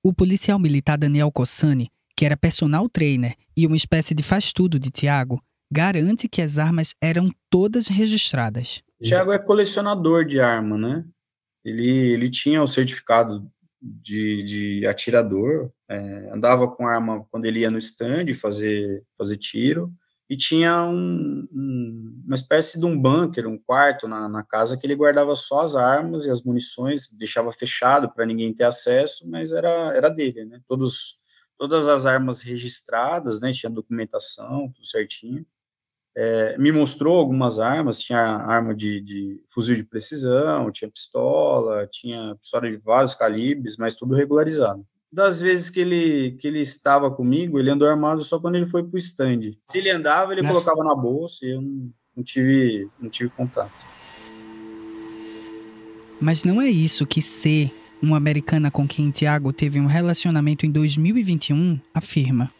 O 0.03 0.13
policial 0.13 0.59
militar 0.59 0.99
Daniel 0.99 1.31
Cossani, 1.31 1.89
que 2.15 2.25
era 2.25 2.37
personal 2.37 2.87
trainer 2.87 3.35
e 3.55 3.65
uma 3.65 3.75
espécie 3.75 4.13
de 4.13 4.21
faz-tudo 4.21 4.79
de 4.79 4.91
Tiago, 4.91 5.41
garante 5.71 6.29
que 6.29 6.43
as 6.43 6.59
armas 6.59 6.93
eram 7.01 7.31
todas 7.49 7.87
registradas. 7.87 8.83
Tiago 9.01 9.31
é 9.31 9.39
colecionador 9.39 10.25
de 10.25 10.39
arma, 10.39 10.77
né? 10.77 11.05
Ele, 11.63 12.13
ele 12.13 12.29
tinha 12.29 12.63
o 12.63 12.67
certificado 12.67 13.49
de, 13.81 14.43
de 14.43 14.87
atirador, 14.87 15.71
é, 15.87 16.29
andava 16.31 16.67
com 16.67 16.87
arma 16.87 17.25
quando 17.29 17.45
ele 17.45 17.59
ia 17.59 17.71
no 17.71 17.77
stand 17.77 18.33
fazer, 18.33 19.03
fazer 19.17 19.37
tiro, 19.37 19.93
e 20.29 20.35
tinha 20.35 20.83
um, 20.83 21.47
um, 21.51 22.23
uma 22.25 22.35
espécie 22.35 22.79
de 22.79 22.85
um 22.85 22.99
bunker, 22.99 23.47
um 23.47 23.57
quarto 23.57 24.07
na, 24.07 24.27
na, 24.27 24.43
casa 24.43 24.77
que 24.77 24.85
ele 24.85 24.95
guardava 24.95 25.35
só 25.35 25.61
as 25.61 25.75
armas 25.75 26.25
e 26.25 26.29
as 26.29 26.41
munições, 26.41 27.09
deixava 27.09 27.51
fechado 27.51 28.11
para 28.13 28.25
ninguém 28.25 28.53
ter 28.53 28.65
acesso, 28.65 29.27
mas 29.29 29.53
era, 29.53 29.69
era 29.95 30.09
dele, 30.09 30.43
né? 30.43 30.59
Todos, 30.67 31.17
todas 31.57 31.87
as 31.87 32.05
armas 32.05 32.41
registradas, 32.41 33.39
né? 33.39 33.53
Tinha 33.53 33.69
documentação, 33.69 34.69
tudo 34.73 34.85
certinho. 34.85 35.45
É, 36.19 36.57
me 36.57 36.71
mostrou 36.71 37.15
algumas 37.15 37.59
armas, 37.59 37.99
tinha 37.99 38.19
arma 38.19 38.73
de, 38.73 38.99
de, 39.01 39.39
fuzil 39.53 39.75
de 39.75 39.83
precisão, 39.83 40.71
tinha 40.71 40.89
pistola, 40.89 41.87
tinha 41.91 42.35
pistola 42.41 42.71
de 42.71 42.77
vários 42.77 43.13
calibres, 43.13 43.77
mas 43.77 43.93
tudo 43.93 44.15
regularizado. 44.15 44.83
Das 45.13 45.39
vezes 45.39 45.69
que 45.69 45.79
ele, 45.79 46.31
que 46.39 46.47
ele 46.47 46.59
estava 46.59 47.11
comigo, 47.11 47.59
ele 47.59 47.69
andou 47.69 47.87
armado 47.87 48.23
só 48.23 48.39
quando 48.39 48.55
ele 48.55 48.65
foi 48.65 48.83
para 48.83 48.95
o 48.95 48.97
stand. 48.97 49.51
Se 49.69 49.77
ele 49.77 49.91
andava, 49.91 50.33
ele 50.33 50.41
Nossa. 50.41 50.53
colocava 50.55 50.83
na 50.83 50.95
bolsa 50.99 51.45
e 51.45 51.51
eu 51.51 51.61
não, 51.61 51.91
não, 52.15 52.23
tive, 52.23 52.89
não 52.99 53.11
tive 53.11 53.29
contato. 53.29 53.71
Mas 56.19 56.43
não 56.43 56.59
é 56.59 56.67
isso 56.67 57.05
que 57.05 57.21
C, 57.21 57.69
uma 58.01 58.17
americana 58.17 58.71
com 58.71 58.87
quem 58.87 59.11
Tiago 59.11 59.53
teve 59.53 59.79
um 59.79 59.85
relacionamento 59.85 60.65
em 60.65 60.71
2021, 60.71 61.79
afirma. 61.93 62.51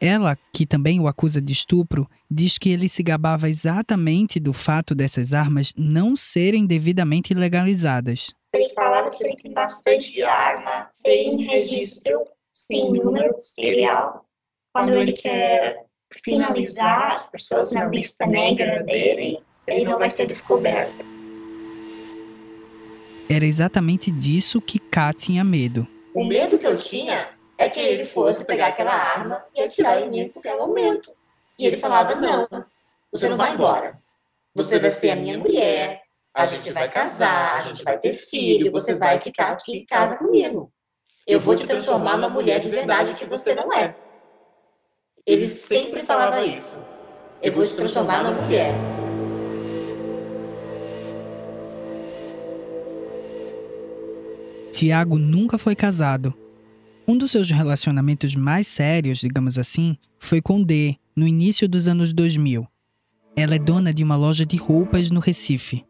Ela, 0.00 0.36
que 0.52 0.66
também 0.66 1.00
o 1.00 1.08
acusa 1.08 1.40
de 1.40 1.52
estupro, 1.52 2.08
diz 2.30 2.58
que 2.58 2.70
ele 2.70 2.88
se 2.88 3.02
gabava 3.02 3.48
exatamente 3.48 4.38
do 4.38 4.52
fato 4.52 4.94
dessas 4.94 5.32
armas 5.32 5.72
não 5.76 6.14
serem 6.14 6.66
devidamente 6.66 7.32
legalizadas. 7.32 8.34
Ele 8.52 8.72
falava 8.74 9.10
que 9.10 9.24
ele 9.24 9.36
tem 9.36 9.52
bastante 9.52 10.22
arma, 10.22 10.88
sem 11.04 11.46
registro, 11.46 12.24
sem 12.52 12.92
número 12.92 13.34
serial. 13.38 14.24
Quando 14.72 14.94
ele 14.94 15.12
quer 15.12 15.84
finalizar 16.24 17.12
as 17.12 17.28
pessoas 17.28 17.72
na 17.72 17.86
lista 17.86 18.26
negra 18.26 18.82
dele, 18.82 19.38
ele 19.66 19.84
não 19.84 19.98
vai 19.98 20.10
ser 20.10 20.26
descoberto. 20.26 21.04
Era 23.28 23.44
exatamente 23.44 24.10
disso 24.10 24.60
que 24.60 24.78
K 24.78 25.12
tinha 25.12 25.42
medo. 25.42 25.86
O 26.14 26.24
medo 26.24 26.58
que 26.58 26.66
eu 26.66 26.76
tinha 26.76 27.28
é 27.58 27.68
que 27.68 27.80
ele 27.80 28.04
fosse 28.04 28.44
pegar 28.44 28.68
aquela 28.68 28.92
arma 28.92 29.44
e 29.54 29.62
atirar 29.62 30.00
em 30.00 30.10
mim 30.10 30.20
em 30.20 30.28
qualquer 30.28 30.56
momento. 30.56 31.12
E 31.58 31.66
ele 31.66 31.76
falava: 31.76 32.14
Não, 32.14 32.46
você 33.10 33.28
não 33.28 33.36
vai 33.36 33.54
embora. 33.54 33.98
Você 34.54 34.78
vai 34.78 34.90
ser 34.90 35.10
a 35.10 35.16
minha 35.16 35.38
mulher, 35.38 36.02
a 36.34 36.46
gente 36.46 36.70
vai 36.72 36.88
casar, 36.90 37.58
a 37.58 37.60
gente 37.62 37.82
vai 37.82 37.98
ter 37.98 38.12
filho, 38.12 38.72
você 38.72 38.94
vai 38.94 39.18
ficar 39.18 39.52
aqui 39.52 39.78
em 39.78 39.86
casa 39.86 40.16
comigo. 40.16 40.72
Eu 41.26 41.40
vou 41.40 41.54
te 41.54 41.66
transformar 41.66 42.16
numa 42.16 42.28
mulher 42.28 42.60
de 42.60 42.68
verdade 42.68 43.14
que 43.14 43.26
você 43.26 43.54
não 43.54 43.72
é. 43.72 43.94
Ele 45.26 45.48
sempre 45.48 46.02
falava 46.02 46.44
isso. 46.44 46.78
Eu 47.42 47.52
vou 47.52 47.66
te 47.66 47.74
transformar 47.74 48.22
numa 48.22 48.40
mulher. 48.40 48.74
Tiago 54.72 55.18
nunca 55.18 55.58
foi 55.58 55.74
casado 55.74 56.45
um 57.08 57.16
dos 57.16 57.30
seus 57.30 57.50
relacionamentos 57.50 58.34
mais 58.34 58.66
sérios, 58.66 59.18
digamos 59.18 59.58
assim, 59.58 59.96
foi 60.18 60.42
com 60.42 60.62
D, 60.62 60.96
no 61.14 61.26
início 61.26 61.68
dos 61.68 61.86
anos 61.86 62.12
2000. 62.12 62.66
Ela 63.36 63.54
é 63.54 63.58
dona 63.58 63.94
de 63.94 64.02
uma 64.02 64.16
loja 64.16 64.44
de 64.44 64.56
roupas 64.56 65.10
no 65.10 65.20
Recife. 65.20 65.84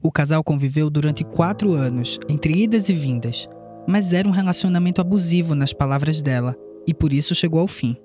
O 0.00 0.12
casal 0.12 0.44
conviveu 0.44 0.88
durante 0.88 1.24
quatro 1.24 1.72
anos, 1.72 2.20
entre 2.28 2.62
idas 2.62 2.88
e 2.88 2.94
vindas, 2.94 3.48
mas 3.88 4.12
era 4.12 4.28
um 4.28 4.32
relacionamento 4.32 5.00
abusivo 5.00 5.54
nas 5.54 5.72
palavras 5.72 6.22
dela, 6.22 6.56
e 6.86 6.94
por 6.94 7.12
isso 7.12 7.34
chegou 7.34 7.60
ao 7.60 7.66
fim. 7.66 7.96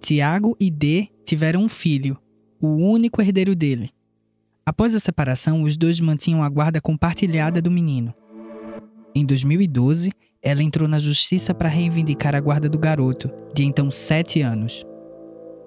Tiago 0.00 0.54
e 0.60 0.70
D 0.70 1.08
tiveram 1.24 1.62
um 1.62 1.68
filho, 1.68 2.18
o 2.60 2.68
único 2.76 3.22
herdeiro 3.22 3.54
dele. 3.54 3.90
Após 4.66 4.94
a 4.94 5.00
separação, 5.00 5.62
os 5.62 5.76
dois 5.76 6.00
mantinham 6.00 6.42
a 6.42 6.48
guarda 6.48 6.80
compartilhada 6.80 7.62
do 7.62 7.70
menino. 7.70 8.12
Em 9.14 9.24
2012, 9.24 10.10
ela 10.44 10.62
entrou 10.62 10.86
na 10.86 10.98
justiça 10.98 11.54
para 11.54 11.70
reivindicar 11.70 12.34
a 12.34 12.40
guarda 12.40 12.68
do 12.68 12.78
garoto, 12.78 13.30
de 13.54 13.64
então 13.64 13.90
7 13.90 14.42
anos. 14.42 14.84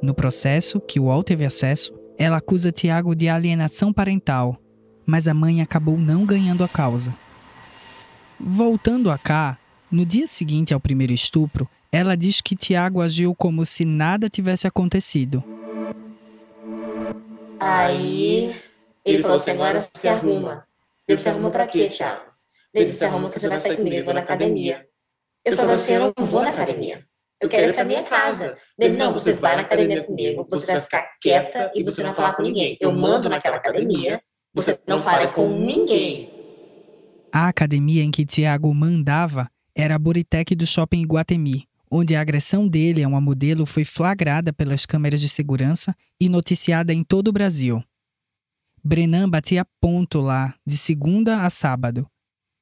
No 0.03 0.13
processo, 0.13 0.79
que 0.79 0.99
o 0.99 1.05
UOL 1.05 1.23
teve 1.23 1.43
acesso, 1.43 1.91
ela 2.15 2.37
acusa 2.37 2.71
Tiago 2.71 3.15
de 3.15 3.27
alienação 3.27 3.91
parental, 3.91 4.55
mas 5.03 5.27
a 5.27 5.33
mãe 5.33 5.61
acabou 5.61 5.97
não 5.97 6.25
ganhando 6.25 6.63
a 6.63 6.67
causa. 6.67 7.15
Voltando 8.39 9.09
a 9.09 9.17
cá, 9.17 9.57
no 9.89 10.05
dia 10.05 10.27
seguinte 10.27 10.75
ao 10.75 10.79
primeiro 10.79 11.11
estupro, 11.11 11.67
ela 11.91 12.15
diz 12.15 12.39
que 12.39 12.55
Tiago 12.55 13.01
agiu 13.01 13.33
como 13.33 13.65
se 13.65 13.83
nada 13.83 14.29
tivesse 14.29 14.67
acontecido. 14.67 15.43
Aí 17.59 18.55
ele 19.03 19.21
falou 19.23 19.37
assim: 19.37 19.51
agora 19.51 19.81
se 19.81 20.07
arruma. 20.07 20.63
Eu 21.07 21.17
se 21.17 21.27
arruma 21.27 21.49
pra 21.49 21.65
quê, 21.65 21.89
Tiago? 21.89 22.26
Ele 22.77 22.91
disse, 22.91 23.03
arruma 23.03 23.31
que 23.31 23.39
você 23.39 23.49
vai 23.49 23.57
sair 23.57 23.75
comigo, 23.75 23.95
eu 23.95 24.05
vou 24.05 24.13
na 24.13 24.19
academia. 24.19 24.85
Eu 25.43 25.55
falei 25.55 25.73
assim, 25.73 25.93
eu 25.93 26.13
não 26.15 26.25
vou 26.25 26.43
na 26.43 26.49
academia. 26.49 27.03
Eu 27.41 27.49
quero 27.49 27.71
ir 27.71 27.73
pra 27.73 27.83
minha 27.83 28.03
casa. 28.03 28.55
Ele, 28.77 28.95
não, 28.95 29.11
você 29.11 29.33
vai 29.33 29.55
na 29.55 29.63
academia 29.63 30.03
comigo, 30.03 30.45
você 30.47 30.73
vai 30.73 30.79
ficar 30.79 31.09
quieta 31.19 31.71
e 31.73 31.83
você 31.83 32.03
não 32.03 32.11
vai 32.11 32.17
falar 32.17 32.33
com 32.35 32.43
ninguém. 32.43 32.77
Eu 32.79 32.91
mando 32.91 33.29
naquela 33.29 33.55
academia, 33.55 34.21
você 34.53 34.79
não 34.87 34.99
fala 34.99 35.25
com 35.25 35.49
ninguém. 35.49 36.31
A 37.31 37.47
academia 37.47 38.03
em 38.03 38.11
que 38.11 38.27
Tiago 38.27 38.71
mandava 38.71 39.49
era 39.75 39.95
a 39.95 39.99
Boritec 39.99 40.53
do 40.53 40.67
Shopping 40.67 41.01
Iguatemi, 41.01 41.67
onde 41.89 42.15
a 42.15 42.21
agressão 42.21 42.67
dele 42.67 43.01
a 43.01 43.07
uma 43.07 43.19
modelo 43.19 43.65
foi 43.65 43.85
flagrada 43.85 44.53
pelas 44.53 44.85
câmeras 44.85 45.19
de 45.19 45.27
segurança 45.27 45.95
e 46.21 46.29
noticiada 46.29 46.93
em 46.93 47.03
todo 47.03 47.29
o 47.29 47.33
Brasil. 47.33 47.83
Brenan 48.83 49.27
batia 49.27 49.65
ponto 49.81 50.21
lá, 50.21 50.53
de 50.63 50.77
segunda 50.77 51.41
a 51.41 51.49
sábado, 51.49 52.07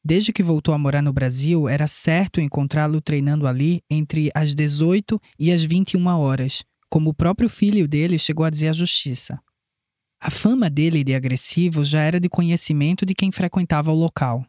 Desde 0.07 0.31
que 0.31 0.43
voltou 0.43 0.71
a 0.71 0.77
morar 0.77 1.01
no 1.01 1.11
Brasil, 1.11 1.67
era 1.67 1.87
certo 1.87 2.39
encontrá-lo 2.39 3.01
treinando 3.01 3.47
ali 3.47 3.81
entre 3.89 4.29
as 4.35 4.53
18 4.53 5.19
e 5.39 5.51
as 5.51 5.63
21 5.63 6.05
horas, 6.05 6.63
como 6.87 7.09
o 7.09 7.13
próprio 7.13 7.49
filho 7.49 7.87
dele 7.87 8.19
chegou 8.19 8.45
a 8.45 8.51
dizer 8.51 8.67
à 8.67 8.73
justiça. 8.73 9.41
A 10.21 10.29
fama 10.29 10.69
dele 10.69 11.03
de 11.03 11.15
agressivo 11.15 11.83
já 11.83 12.01
era 12.01 12.19
de 12.19 12.29
conhecimento 12.29 13.03
de 13.03 13.15
quem 13.15 13.31
frequentava 13.31 13.91
o 13.91 13.95
local. 13.95 14.45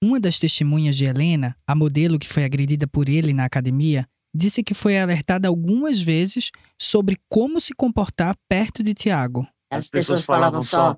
Uma 0.00 0.20
das 0.20 0.38
testemunhas 0.38 0.96
de 0.96 1.06
Helena, 1.06 1.56
a 1.66 1.74
modelo 1.74 2.16
que 2.16 2.28
foi 2.28 2.44
agredida 2.44 2.86
por 2.86 3.08
ele 3.08 3.32
na 3.32 3.46
academia, 3.46 4.06
disse 4.32 4.62
que 4.62 4.74
foi 4.74 4.96
alertada 4.96 5.48
algumas 5.48 6.00
vezes 6.00 6.52
sobre 6.80 7.18
como 7.28 7.60
se 7.60 7.74
comportar 7.74 8.36
perto 8.48 8.80
de 8.80 8.94
Tiago. 8.94 9.44
As 9.72 9.88
pessoas 9.88 10.24
falavam 10.24 10.62
só 10.62 10.96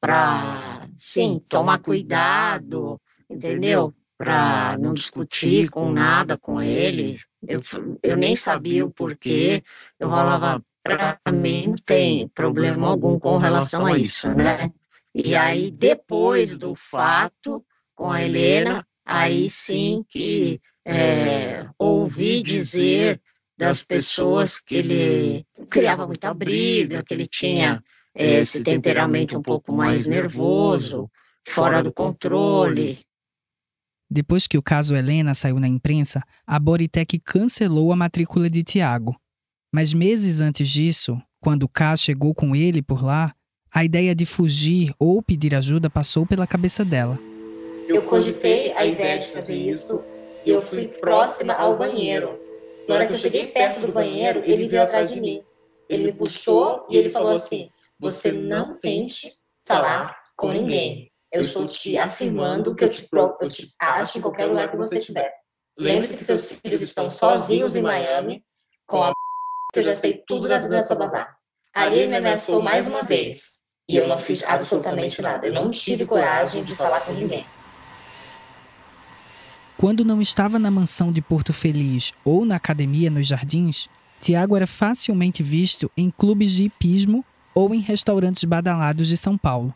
para, 0.00 0.88
sim, 0.96 1.40
tomar 1.48 1.78
cuidado, 1.78 3.00
entendeu? 3.28 3.94
Para 4.18 4.78
não 4.78 4.94
discutir 4.94 5.68
com 5.70 5.90
nada 5.90 6.38
com 6.38 6.60
ele. 6.60 7.18
Eu, 7.46 7.60
eu 8.02 8.16
nem 8.16 8.34
sabia 8.34 8.84
o 8.84 8.90
porquê. 8.90 9.62
Eu 9.98 10.08
falava, 10.08 10.62
para 10.82 11.18
mim 11.32 11.68
não 11.68 11.76
tem 11.76 12.28
problema 12.28 12.88
algum 12.88 13.18
com 13.18 13.36
relação 13.38 13.84
a 13.84 13.98
isso, 13.98 14.28
né? 14.32 14.70
E 15.14 15.34
aí, 15.34 15.70
depois 15.70 16.56
do 16.56 16.74
fato, 16.74 17.64
com 17.94 18.10
a 18.10 18.22
Helena, 18.22 18.86
aí 19.04 19.48
sim 19.48 20.04
que 20.08 20.60
é, 20.84 21.66
ouvi 21.78 22.42
dizer 22.42 23.20
das 23.58 23.82
pessoas 23.82 24.60
que 24.60 24.76
ele 24.76 25.46
criava 25.70 26.06
muita 26.06 26.32
briga, 26.34 27.02
que 27.02 27.14
ele 27.14 27.26
tinha 27.26 27.82
esse 28.14 28.62
temperamento 28.62 29.38
um 29.38 29.42
pouco 29.42 29.72
mais 29.72 30.06
nervoso, 30.06 31.10
fora 31.46 31.82
do 31.82 31.92
controle, 31.92 33.00
depois 34.10 34.46
que 34.46 34.56
o 34.56 34.62
caso 34.62 34.94
Helena 34.94 35.34
saiu 35.34 35.58
na 35.58 35.68
imprensa, 35.68 36.22
a 36.46 36.58
Boritec 36.58 37.18
cancelou 37.18 37.92
a 37.92 37.96
matrícula 37.96 38.48
de 38.48 38.62
Tiago. 38.62 39.16
Mas 39.72 39.92
meses 39.92 40.40
antes 40.40 40.68
disso, 40.68 41.20
quando 41.40 41.64
o 41.64 41.68
K 41.68 41.96
chegou 41.96 42.34
com 42.34 42.54
ele 42.54 42.82
por 42.82 43.04
lá, 43.04 43.34
a 43.72 43.84
ideia 43.84 44.14
de 44.14 44.24
fugir 44.24 44.94
ou 44.98 45.22
pedir 45.22 45.54
ajuda 45.54 45.90
passou 45.90 46.24
pela 46.24 46.46
cabeça 46.46 46.84
dela. 46.84 47.18
Eu 47.88 48.02
cogitei 48.02 48.72
a 48.72 48.86
ideia 48.86 49.18
de 49.18 49.28
fazer 49.28 49.56
isso 49.56 50.02
e 50.44 50.50
eu 50.50 50.62
fui 50.62 50.88
próxima 50.88 51.52
ao 51.52 51.76
banheiro. 51.76 52.38
Na 52.88 52.94
hora 52.94 53.06
que 53.06 53.12
eu 53.12 53.18
cheguei 53.18 53.48
perto 53.48 53.80
do 53.80 53.92
banheiro, 53.92 54.42
ele 54.44 54.66
veio 54.66 54.82
atrás 54.82 55.10
de 55.10 55.20
mim. 55.20 55.42
Ele 55.88 56.04
me 56.04 56.12
puxou 56.12 56.86
e 56.88 56.96
ele 56.96 57.08
falou 57.08 57.32
assim: 57.32 57.68
você 57.98 58.32
não 58.32 58.78
tente 58.78 59.32
falar 59.64 60.16
com 60.36 60.52
ninguém. 60.52 61.10
Eu 61.32 61.40
estou 61.42 61.66
te 61.66 61.98
afirmando 61.98 62.74
que 62.74 62.84
eu 62.84 62.88
te, 62.88 63.02
pro- 63.08 63.36
eu 63.40 63.48
te 63.48 63.70
acho 63.80 64.18
em 64.18 64.20
qualquer 64.20 64.46
lugar 64.46 64.70
que 64.70 64.76
você 64.76 64.98
estiver. 64.98 65.30
Lembre-se 65.78 66.16
que 66.16 66.24
seus 66.24 66.46
filhos 66.46 66.80
estão 66.80 67.10
sozinhos 67.10 67.74
em 67.74 67.82
Miami 67.82 68.42
com 68.86 69.02
a 69.02 69.12
que 69.72 69.80
eu 69.80 69.82
já 69.82 69.94
sei 69.94 70.22
tudo 70.26 70.48
da 70.48 70.58
vida 70.58 70.76
da 70.76 70.82
sua 70.82 70.96
babá. 70.96 71.34
Ali 71.74 71.96
ele 71.98 72.06
me 72.08 72.16
ameaçou 72.16 72.62
mais 72.62 72.86
uma 72.86 73.02
vez 73.02 73.60
e 73.88 73.96
eu 73.96 74.08
não 74.08 74.16
fiz 74.16 74.42
absolutamente 74.44 75.20
nada. 75.20 75.46
Eu 75.46 75.52
não 75.52 75.70
tive 75.70 76.06
coragem 76.06 76.64
de 76.64 76.74
falar 76.74 77.00
com 77.00 77.12
ninguém. 77.12 77.44
Quando 79.76 80.04
não 80.04 80.22
estava 80.22 80.58
na 80.58 80.70
mansão 80.70 81.12
de 81.12 81.20
Porto 81.20 81.52
Feliz 81.52 82.12
ou 82.24 82.46
na 82.46 82.56
academia 82.56 83.10
nos 83.10 83.26
jardins, 83.26 83.90
Tiago 84.20 84.56
era 84.56 84.66
facilmente 84.66 85.42
visto 85.42 85.90
em 85.96 86.10
clubes 86.10 86.52
de 86.52 86.62
hipismo 86.64 87.22
ou 87.54 87.74
em 87.74 87.80
restaurantes 87.80 88.44
badalados 88.44 89.06
de 89.08 89.18
São 89.18 89.36
Paulo. 89.36 89.74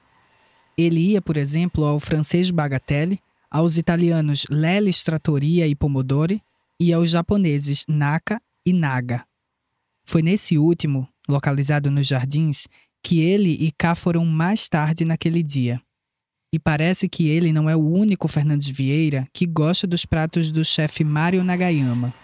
Ele 0.80 1.12
ia, 1.12 1.20
por 1.20 1.37
exemplo, 1.37 1.84
ao 1.84 2.00
francês 2.00 2.50
Bagatelle, 2.50 3.20
aos 3.50 3.76
italianos 3.76 4.46
Lelis 4.49 5.04
Trattoria 5.04 5.66
e 5.66 5.75
Pomodori 5.75 6.42
e 6.80 6.90
aos 6.90 7.10
japoneses 7.10 7.84
Naka 7.87 8.40
e 8.64 8.72
Naga. 8.72 9.26
Foi 10.06 10.22
nesse 10.22 10.56
último, 10.56 11.06
localizado 11.28 11.90
nos 11.90 12.06
jardins, 12.06 12.66
que 13.02 13.20
ele 13.20 13.50
e 13.60 13.70
K 13.70 13.94
foram 13.94 14.25
mais 14.25 14.70
tarde 14.70 15.04
naquele 15.04 15.42
dia. 15.42 15.82
E 16.50 16.58
parece 16.58 17.10
que 17.10 17.28
ele 17.28 17.52
não 17.52 17.68
é 17.68 17.76
o 17.76 17.87
único 17.87 18.26
Fernandes 18.26 18.68
Vieira 18.68 19.28
que 19.34 19.44
gosta 19.44 19.87
dos 19.87 20.06
pratos 20.06 20.50
do 20.50 20.64
chefe 20.64 21.04
Mário 21.04 21.44
Nagayama. 21.44 22.14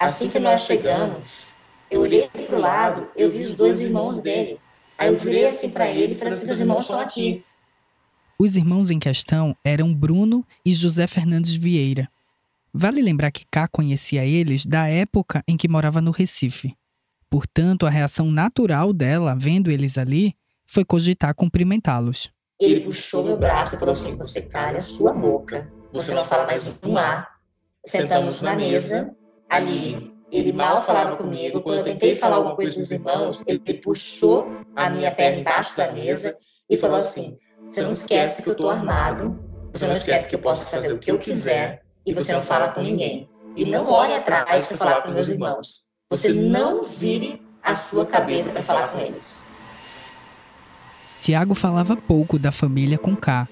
Assim 0.00 0.28
que 0.28 0.40
nós 0.40 0.62
chegamos, 0.62 1.52
eu 1.88 2.00
olhei 2.00 2.28
para 2.28 2.56
o 2.56 2.60
lado, 2.60 3.08
eu 3.14 3.30
vi 3.30 3.44
os 3.44 3.54
dois 3.54 3.80
irmãos 3.80 4.20
dele. 4.20 4.58
Aí 4.98 5.08
eu 5.08 5.16
virei 5.16 5.46
assim 5.46 5.68
para 5.70 5.88
ele 5.88 6.14
e 6.14 6.16
falei 6.16 6.34
assim: 6.34 6.44
seus 6.44 6.58
irmãos 6.58 6.80
estão 6.80 6.98
aqui. 6.98 7.44
Os 8.36 8.56
irmãos 8.56 8.90
em 8.90 8.98
questão 8.98 9.56
eram 9.64 9.94
Bruno 9.94 10.44
e 10.66 10.74
José 10.74 11.06
Fernandes 11.06 11.54
Vieira. 11.54 12.08
Vale 12.72 13.00
lembrar 13.00 13.30
que 13.30 13.46
K 13.48 13.68
conhecia 13.68 14.26
eles 14.26 14.66
da 14.66 14.88
época 14.88 15.44
em 15.46 15.56
que 15.56 15.68
morava 15.68 16.00
no 16.00 16.10
Recife. 16.10 16.76
Portanto, 17.30 17.86
a 17.86 17.90
reação 17.90 18.30
natural 18.32 18.92
dela, 18.92 19.36
vendo 19.38 19.70
eles 19.70 19.96
ali, 19.96 20.34
foi 20.66 20.84
cogitar 20.84 21.32
cumprimentá-los. 21.34 22.32
Ele 22.60 22.80
puxou 22.80 23.22
meu 23.22 23.36
braço 23.36 23.76
e 23.76 23.78
falou 23.78 23.92
assim: 23.92 24.16
Você 24.16 24.42
cala 24.42 24.78
a 24.78 24.80
sua 24.80 25.12
boca, 25.12 25.72
você 25.92 26.12
não 26.12 26.24
fala 26.24 26.44
mais 26.44 26.66
um 26.84 26.98
A. 26.98 27.28
Sentamos 27.86 28.42
na 28.42 28.56
mesa, 28.56 29.14
ali. 29.48 30.12
Ele 30.32 30.52
mal 30.52 30.84
falava 30.84 31.16
comigo. 31.16 31.60
Quando 31.60 31.78
eu 31.78 31.84
tentei 31.84 32.16
falar 32.16 32.36
alguma 32.36 32.56
coisa 32.56 32.74
dos 32.74 32.90
irmãos, 32.90 33.40
ele 33.46 33.74
puxou 33.74 34.48
a 34.74 34.90
minha 34.90 35.14
perna 35.14 35.40
embaixo 35.40 35.76
da 35.76 35.92
mesa 35.92 36.36
e 36.68 36.76
falou 36.76 36.96
assim: 36.96 37.38
Você 37.68 37.82
não 37.82 37.90
esquece 37.90 38.42
que 38.42 38.48
eu 38.48 38.54
tô 38.54 38.68
armado, 38.68 39.38
você 39.72 39.86
não 39.86 39.94
esquece 39.94 40.28
que 40.28 40.34
eu 40.34 40.40
posso 40.40 40.70
fazer 40.70 40.92
o 40.92 40.98
que 40.98 41.10
eu 41.10 41.18
quiser 41.18 41.82
e 42.06 42.12
você 42.12 42.32
não 42.32 42.40
fala 42.40 42.68
com 42.68 42.80
ninguém. 42.80 43.28
E 43.56 43.64
não 43.64 43.86
olhe 43.90 44.14
atrás 44.14 44.66
para 44.66 44.76
falar 44.76 45.02
com 45.02 45.10
meus 45.10 45.28
irmãos. 45.28 45.88
Você 46.10 46.32
não 46.32 46.82
vire 46.82 47.42
a 47.62 47.74
sua 47.74 48.06
cabeça 48.06 48.50
para 48.50 48.62
falar 48.62 48.88
com 48.88 48.98
eles. 48.98 49.44
Tiago 51.18 51.54
falava 51.54 51.96
pouco 51.96 52.38
da 52.38 52.52
família 52.52 52.98
com 52.98 53.16
K. 53.16 53.48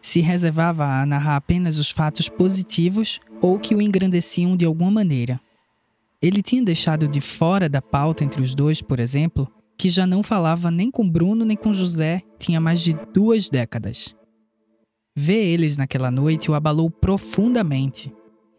Se 0.00 0.20
reservava 0.20 0.84
a 0.84 1.06
narrar 1.06 1.36
apenas 1.36 1.78
os 1.78 1.90
fatos 1.90 2.28
positivos 2.28 3.20
ou 3.40 3.58
que 3.58 3.74
o 3.74 3.82
engrandeciam 3.82 4.56
de 4.56 4.64
alguma 4.64 4.90
maneira. 4.90 5.40
Ele 6.20 6.42
tinha 6.42 6.62
deixado 6.62 7.08
de 7.08 7.20
fora 7.20 7.68
da 7.68 7.82
pauta 7.82 8.22
entre 8.22 8.42
os 8.42 8.54
dois, 8.54 8.82
por 8.82 9.00
exemplo, 9.00 9.50
que 9.76 9.90
já 9.90 10.06
não 10.06 10.22
falava 10.22 10.70
nem 10.70 10.90
com 10.90 11.08
Bruno 11.08 11.44
nem 11.44 11.56
com 11.56 11.72
José 11.72 12.22
tinha 12.38 12.60
mais 12.60 12.80
de 12.80 12.94
duas 13.12 13.48
décadas. 13.48 14.14
Ver 15.14 15.52
eles 15.52 15.76
naquela 15.76 16.10
noite 16.10 16.50
o 16.50 16.54
abalou 16.54 16.90
profundamente. 16.90 18.12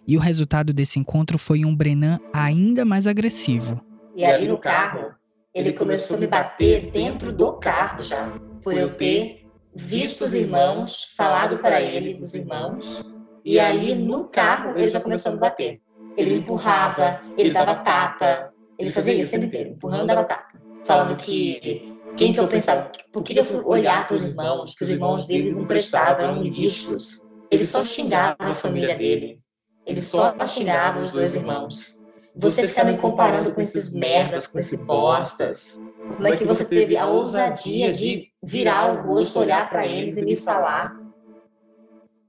E 0.08 0.16
o 0.16 0.20
resultado 0.20 0.74
desse 0.74 1.00
encontro 1.00 1.38
foi 1.38 1.66
um 1.66 1.76
Brenan 1.76 2.20
ainda 2.34 2.86
mais 2.86 3.06
agressivo. 3.06 3.82
E 4.16 4.24
ali 4.24 4.48
no 4.48 4.58
carro, 4.58 5.14
ele 5.54 5.74
começou 5.74 6.18
a 6.18 6.20
me 6.20 6.28
bater 6.28 6.90
dentro 6.92 7.32
do 7.32 7.54
carro 7.54 8.02
já, 8.02 8.28
por 8.64 8.76
eu 8.76 8.96
ter 8.96 9.48
visto 9.76 10.24
os 10.24 10.34
irmãos, 10.34 11.04
falado 11.16 11.60
para 11.60 11.82
ele 11.82 12.16
dos 12.16 12.34
irmãos, 12.34 13.06
e 13.46 13.60
ali 13.60 13.94
no 13.94 14.26
carro 14.26 14.78
ele 14.78 14.88
já 14.88 15.00
começou 15.00 15.32
a 15.32 15.36
me 15.36 15.42
bater. 15.42 15.80
Ele 16.18 16.32
me 16.32 16.38
empurrava, 16.38 17.22
ele 17.38 17.52
dava 17.52 17.76
tapa, 17.76 18.52
ele 18.80 18.90
fazia 18.90 19.14
isso 19.14 19.30
sempre 19.30 19.48
inteiro, 19.48 19.72
empurrando 19.72 20.08
dava 20.08 20.24
tapa, 20.24 20.57
falando 20.84 21.18
que 21.18 21.98
quem 22.18 22.34
que 22.34 22.40
eu 22.40 22.48
pensava, 22.48 22.92
por 23.12 23.24
que 23.24 23.38
eu 23.38 23.46
fui 23.46 23.62
olhar 23.64 24.08
para 24.08 24.16
os 24.16 24.24
irmãos, 24.24 24.74
que 24.74 24.84
os 24.84 24.90
irmãos 24.90 25.26
dele 25.26 25.52
não 25.52 25.66
prestavam, 25.66 26.26
eram 26.26 26.42
lixos. 26.42 27.28
Ele 27.52 27.66
só 27.66 27.86
xingava 27.86 28.36
a 28.40 28.54
família 28.54 28.98
dele, 28.98 29.40
ele 29.86 30.02
só 30.02 30.34
xingava 30.46 31.00
os 31.00 31.12
dois 31.12 31.36
irmãos. 31.36 32.06
Você 32.36 32.68
fica 32.68 32.84
me 32.84 32.98
comparando 32.98 33.54
com 33.54 33.62
esses 33.62 33.94
merdas, 33.94 34.46
com 34.46 34.60
esses 34.60 34.80
bostas. 34.80 35.80
Como 36.16 36.28
é 36.28 36.36
que 36.36 36.46
você 36.46 36.66
teve 36.66 36.98
a 36.98 37.08
ousadia 37.08 37.92
de 37.92 38.28
virar 38.44 38.94
o 38.94 39.08
rosto, 39.08 39.40
olhar 39.40 39.70
para 39.70 39.88
eles 39.88 40.18
e 40.18 40.26
me 40.26 40.36
falar? 40.36 40.96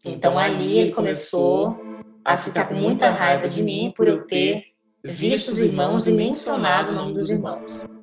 Então 0.04 0.38
ali 0.38 0.78
ele 0.78 0.92
começou 0.92 1.78
a 2.24 2.36
ficar 2.36 2.66
com 2.68 2.74
muita 2.74 3.10
raiva 3.10 3.48
de 3.48 3.62
mim 3.62 3.92
por 3.96 4.06
eu 4.06 4.26
ter 4.26 4.64
visto 5.04 5.48
os 5.48 5.60
irmãos 5.60 6.06
e 6.06 6.12
mencionado 6.12 6.92
o 6.92 6.94
nome 6.94 7.14
dos 7.14 7.30
irmãos. 7.30 7.97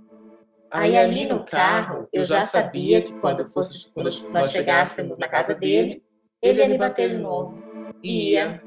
Aí 0.76 0.98
ali 0.98 1.26
no 1.26 1.46
carro 1.46 2.06
eu 2.12 2.26
já 2.26 2.46
sabia 2.46 3.02
que 3.02 3.14
quando, 3.14 3.48
fosse, 3.48 3.94
quando 3.94 4.10
nós 4.34 4.52
chegássemos 4.52 5.18
na 5.18 5.26
casa 5.26 5.56
dele, 5.56 6.04
ele 6.42 6.60
ia 6.60 6.68
me 6.68 6.78
bater 6.78 7.12
de 7.12 7.18
novo. 7.18 7.64
E 8.04 8.32
ia 8.32 8.62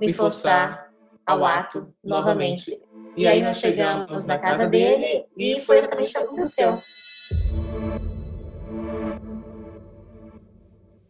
me 0.00 0.10
forçar 0.10 0.88
ao 1.26 1.44
ato 1.44 1.92
novamente. 2.02 2.80
E 3.14 3.26
aí 3.26 3.42
nós 3.42 3.58
chegamos 3.58 4.24
na 4.24 4.38
casa 4.38 4.66
dele 4.66 5.26
e 5.36 5.60
foi 5.60 5.80
exatamente 5.80 6.08
o 6.08 6.12
que 6.12 6.18
aconteceu. 6.24 6.78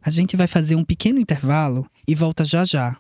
A 0.02 0.10
gente 0.10 0.36
vai 0.36 0.48
fazer 0.48 0.74
um 0.74 0.84
pequeno 0.84 1.20
intervalo 1.20 1.86
e 2.08 2.14
volta 2.14 2.44
já 2.44 2.64
já. 2.64 2.98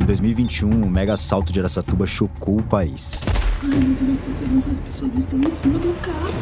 Em 0.00 0.04
2021, 0.04 0.70
o 0.70 0.88
mega 0.88 1.14
assalto 1.14 1.52
de 1.52 1.58
Aracatuba 1.58 2.06
chocou 2.06 2.60
o 2.60 2.62
país. 2.62 3.20
Ai, 3.72 3.78
meu 3.78 3.94
Deus 3.94 4.18
do 4.18 4.30
céu, 4.30 4.48
as 4.70 4.80
pessoas 4.80 5.14
estão 5.14 5.38
em 5.38 5.50
cima 5.50 5.78
do 5.78 5.98
carro. 6.02 6.34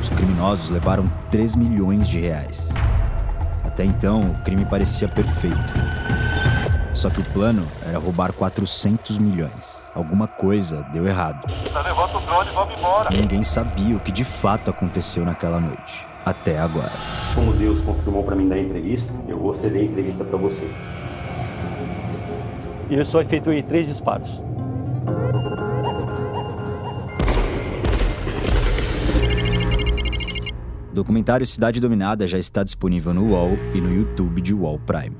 Os 0.00 0.08
criminosos 0.08 0.68
levaram 0.68 1.08
3 1.30 1.54
milhões 1.54 2.08
de 2.08 2.18
reais. 2.18 2.72
Até 3.62 3.84
então, 3.84 4.32
o 4.32 4.42
crime 4.42 4.64
parecia 4.64 5.08
perfeito. 5.08 5.74
Só 6.92 7.08
que 7.08 7.20
o 7.20 7.24
plano 7.26 7.64
era 7.86 8.00
roubar 8.00 8.32
400 8.32 9.16
milhões. 9.18 9.80
Alguma 9.94 10.26
coisa 10.26 10.84
deu 10.92 11.06
errado. 11.06 11.46
Levanta 11.48 12.18
o 12.18 12.20
drone 12.26 12.50
e 12.50 12.52
vamos 12.52 12.78
embora. 12.78 13.10
Ninguém 13.10 13.44
sabia 13.44 13.96
o 13.96 14.00
que 14.00 14.10
de 14.10 14.24
fato 14.24 14.70
aconteceu 14.70 15.24
naquela 15.24 15.60
noite. 15.60 16.04
Até 16.26 16.58
agora. 16.58 16.92
Como 17.36 17.52
Deus 17.52 17.80
confirmou 17.80 18.24
para 18.24 18.34
mim 18.34 18.48
da 18.48 18.58
entrevista, 18.58 19.22
eu 19.28 19.38
vou 19.38 19.54
ceder 19.54 19.82
a 19.82 19.84
entrevista 19.84 20.24
para 20.24 20.36
você. 20.36 20.68
E 22.90 22.94
eu 22.94 23.06
só 23.06 23.20
efetuei 23.20 23.62
três 23.62 23.86
disparos. 23.86 24.42
Documentário 30.94 31.46
Cidade 31.46 31.80
Dominada 31.80 32.26
já 32.26 32.38
está 32.38 32.62
disponível 32.64 33.12
no 33.12 33.30
UOL 33.30 33.58
e 33.74 33.80
no 33.80 33.92
YouTube 33.92 34.40
de 34.40 34.54
UOL 34.54 34.78
Prime. 34.78 35.16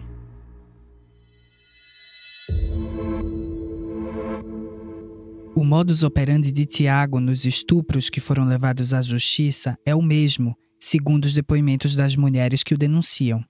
O 5.54 5.64
modus 5.64 6.02
operandi 6.02 6.50
de 6.50 6.64
Tiago 6.64 7.20
nos 7.20 7.44
estupros 7.44 8.08
que 8.08 8.20
foram 8.20 8.46
levados 8.46 8.92
à 8.92 9.02
justiça 9.02 9.76
é 9.84 9.94
o 9.94 10.02
mesmo, 10.02 10.56
segundo 10.80 11.26
os 11.26 11.34
depoimentos 11.34 11.94
das 11.94 12.16
mulheres 12.16 12.62
que 12.62 12.74
o 12.74 12.78
denunciam. 12.78 13.44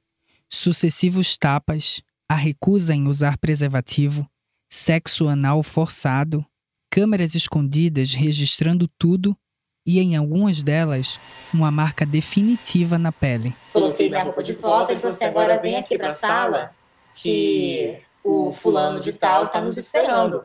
Sucessivos 0.51 1.37
tapas, 1.37 2.03
a 2.29 2.35
recusa 2.35 2.95
em 2.95 3.09
usar 3.09 3.39
preservativo, 3.39 4.27
sexo 4.71 5.29
anal 5.29 5.63
forçado, 5.63 6.45
câmeras 6.91 7.35
escondidas 7.35 8.15
registrando 8.15 8.87
tudo 8.99 9.37
e, 9.87 10.01
em 10.01 10.17
algumas 10.17 10.63
delas, 10.63 11.21
uma 11.53 11.71
marca 11.71 12.07
definitiva 12.07 12.99
na 12.99 13.13
pele. 13.13 13.55
Coloquei 13.73 14.09
minha 14.09 14.23
roupa 14.23 14.43
de 14.43 14.53
volta 14.53 14.93
e 14.93 14.97
assim: 14.97 15.25
agora 15.25 15.59
vem 15.59 15.77
aqui 15.77 15.99
para 15.99 16.09
a 16.09 16.13
sala 16.13 16.71
que 17.15 17.99
o 18.25 18.53
fulano 18.53 19.01
de 19.01 19.13
tal 19.13 19.47
está 19.47 19.61
nos 19.61 19.77
esperando. 19.77 20.45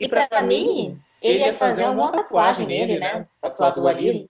E 0.00 0.08
para 0.08 0.42
mim, 0.42 0.98
ele 1.20 1.38
ia 1.38 1.54
fazer 1.54 1.84
alguma 1.84 2.10
tatuagem 2.10 2.66
nele, 2.66 2.98
né? 2.98 3.26
Tatuador 3.40 3.86
ali. 3.86 4.26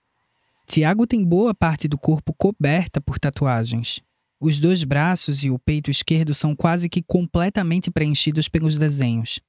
Tiago 0.67 1.07
tem 1.07 1.23
boa 1.23 1.53
parte 1.53 1.87
do 1.87 1.97
corpo 1.97 2.33
coberta 2.37 3.01
por 3.01 3.19
tatuagens. 3.19 4.01
Os 4.39 4.59
dois 4.59 4.83
braços 4.83 5.43
e 5.43 5.49
o 5.49 5.57
peito 5.57 5.89
esquerdo 5.89 6.33
são 6.33 6.55
quase 6.55 6.87
que 6.89 7.01
completamente 7.01 7.89
preenchidos 7.89 8.47
pelos 8.47 8.77
desenhos. 8.77 9.39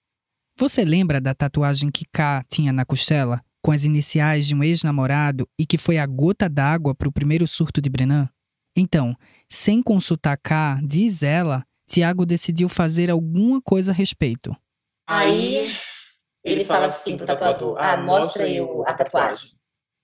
Você 0.56 0.84
lembra 0.84 1.20
da 1.20 1.34
tatuagem 1.34 1.90
que 1.90 2.04
K 2.10 2.44
tinha 2.48 2.72
na 2.72 2.84
costela? 2.84 3.43
Com 3.64 3.72
as 3.72 3.82
iniciais 3.84 4.46
de 4.46 4.54
um 4.54 4.62
ex-namorado 4.62 5.48
e 5.58 5.64
que 5.64 5.78
foi 5.78 5.96
a 5.96 6.04
gota 6.04 6.50
d'água 6.50 6.94
para 6.94 7.08
o 7.08 7.12
primeiro 7.12 7.46
surto 7.46 7.80
de 7.80 7.88
Brenan? 7.88 8.28
Então, 8.76 9.16
sem 9.48 9.82
consultar 9.82 10.36
K, 10.36 10.78
diz 10.84 11.22
ela, 11.22 11.64
Tiago 11.88 12.26
decidiu 12.26 12.68
fazer 12.68 13.10
alguma 13.10 13.62
coisa 13.62 13.90
a 13.90 13.94
respeito. 13.94 14.54
Aí 15.08 15.74
ele 16.44 16.62
fala 16.62 16.86
assim 16.86 17.16
pro 17.16 17.24
tatuador: 17.26 17.76
Ah, 17.78 17.96
mostra 17.96 18.44
aí 18.44 18.58
a 18.86 18.92
tatuagem. 18.92 19.50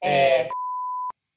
É, 0.03 0.49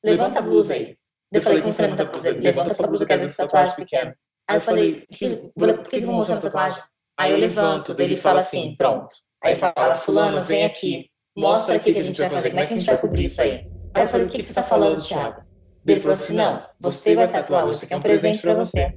levanta 0.04 0.40
a 0.40 0.42
blusa 0.42 0.76
aí. 0.76 0.96
Eu 1.30 1.42
falei, 1.42 1.62
como 1.62 1.74
você 1.74 1.82
levanta 1.82 2.04
a 2.04 2.06
blusa? 2.06 2.32
Levanta 2.32 2.72
essa 2.72 2.88
blusa, 2.88 3.06
quero 3.06 3.20
ver 3.20 3.26
essa 3.26 3.44
tatuagem 3.44 3.76
pequena. 3.76 4.16
Aí 4.48 4.58
eu 4.58 4.62
falei, 4.62 5.06
"Fiz- 5.12 5.42
vou- 5.58 5.74
por 5.74 5.90
que 5.90 6.00
que 6.00 6.06
vão 6.06 6.16
mostrar 6.16 6.38
a 6.38 6.42
tatuagem? 6.42 6.82
Aí 7.20 7.32
eu 7.32 7.38
levanto, 7.38 7.96
ele 8.00 8.16
fala 8.16 8.40
assim, 8.40 8.76
pronto. 8.78 9.16
Aí 9.44 9.54
ele 9.54 9.60
fala, 9.60 9.96
fulano, 9.96 10.42
vem 10.42 10.64
aqui, 10.64 11.10
mostra 11.36 11.76
aqui 11.76 11.91
o 11.91 11.93
que 11.93 12.00
a 12.00 12.04
gente 12.04 12.19
vai 12.19 12.30
fazer, 12.30 12.50
como 12.50 12.62
é 12.62 12.65
que 12.65 12.74
a 12.74 12.78
gente 12.78 12.86
vai 12.86 12.98
cobrir 12.98 13.26
isso 13.26 13.41
aí? 13.41 13.67
Aí 13.93 14.04
eu 14.04 14.08
falei, 14.08 14.26
o 14.26 14.30
que, 14.30 14.38
que 14.38 14.43
você 14.43 14.54
tá 14.54 14.63
falando, 14.63 15.02
Thiago? 15.02 15.41
Ele 15.86 16.00
falou 16.00 16.13
assim, 16.13 16.34
não, 16.34 16.62
você 16.80 17.15
vai 17.15 17.28
tatuar 17.28 17.65
hoje, 17.65 17.76
isso 17.76 17.86
aqui 17.86 17.93
é 17.93 17.98
um 17.98 18.02
presente 18.02 18.41
pra 18.41 18.56
você. 18.56 18.93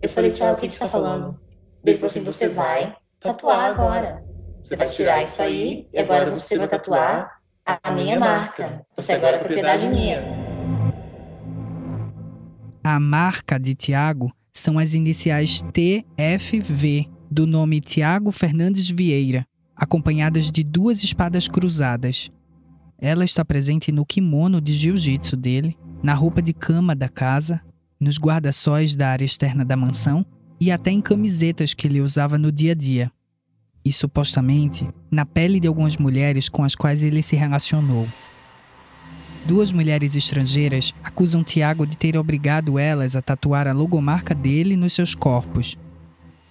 Eu 0.00 0.08
falei, 0.08 0.30
Thiago, 0.30 0.56
o 0.56 0.60
que 0.60 0.66
que 0.66 0.72
você 0.72 0.80
tá 0.80 0.88
falando? 0.88 1.38
Ele 1.84 1.96
falou 1.96 2.06
assim, 2.06 2.22
você 2.22 2.48
vai 2.48 2.96
tatuar 3.20 3.70
agora. 3.70 4.24
Você 4.62 4.76
vai 4.76 4.88
tirar 4.88 5.22
isso 5.22 5.42
aí 5.42 5.88
e 5.92 5.98
agora 5.98 6.30
você 6.30 6.56
vai 6.56 6.68
tatuar 6.68 7.42
a 7.66 7.78
a 7.82 7.92
minha 7.92 8.18
marca. 8.18 8.84
Você 8.96 9.12
agora 9.12 9.36
é 9.36 9.38
propriedade 9.38 9.86
minha. 9.86 10.22
A 12.84 12.98
marca 12.98 13.58
de 13.58 13.74
Tiago 13.74 14.32
são 14.52 14.78
as 14.78 14.94
iniciais 14.94 15.62
TFV 15.72 17.06
do 17.30 17.46
nome 17.46 17.80
Tiago 17.80 18.30
Fernandes 18.32 18.90
Vieira, 18.90 19.46
acompanhadas 19.82 20.52
de 20.52 20.62
duas 20.62 21.02
espadas 21.02 21.48
cruzadas. 21.48 22.30
Ela 23.00 23.24
está 23.24 23.44
presente 23.44 23.90
no 23.90 24.06
kimono 24.06 24.60
de 24.60 24.72
jiu-jitsu 24.72 25.36
dele, 25.36 25.76
na 26.00 26.14
roupa 26.14 26.40
de 26.40 26.52
cama 26.52 26.94
da 26.94 27.08
casa, 27.08 27.60
nos 27.98 28.16
guarda-sóis 28.16 28.94
da 28.94 29.08
área 29.08 29.24
externa 29.24 29.64
da 29.64 29.76
mansão 29.76 30.24
e 30.60 30.70
até 30.70 30.92
em 30.92 31.00
camisetas 31.00 31.74
que 31.74 31.88
ele 31.88 32.00
usava 32.00 32.38
no 32.38 32.52
dia 32.52 32.70
a 32.70 32.74
dia. 32.76 33.10
E 33.84 33.92
supostamente 33.92 34.88
na 35.10 35.26
pele 35.26 35.58
de 35.58 35.66
algumas 35.66 35.96
mulheres 35.96 36.48
com 36.48 36.62
as 36.62 36.76
quais 36.76 37.02
ele 37.02 37.20
se 37.20 37.34
relacionou. 37.34 38.06
Duas 39.44 39.72
mulheres 39.72 40.14
estrangeiras 40.14 40.94
acusam 41.02 41.42
Tiago 41.42 41.84
de 41.84 41.96
ter 41.96 42.16
obrigado 42.16 42.78
elas 42.78 43.16
a 43.16 43.20
tatuar 43.20 43.66
a 43.66 43.72
logomarca 43.72 44.32
dele 44.32 44.76
nos 44.76 44.92
seus 44.92 45.12
corpos. 45.12 45.76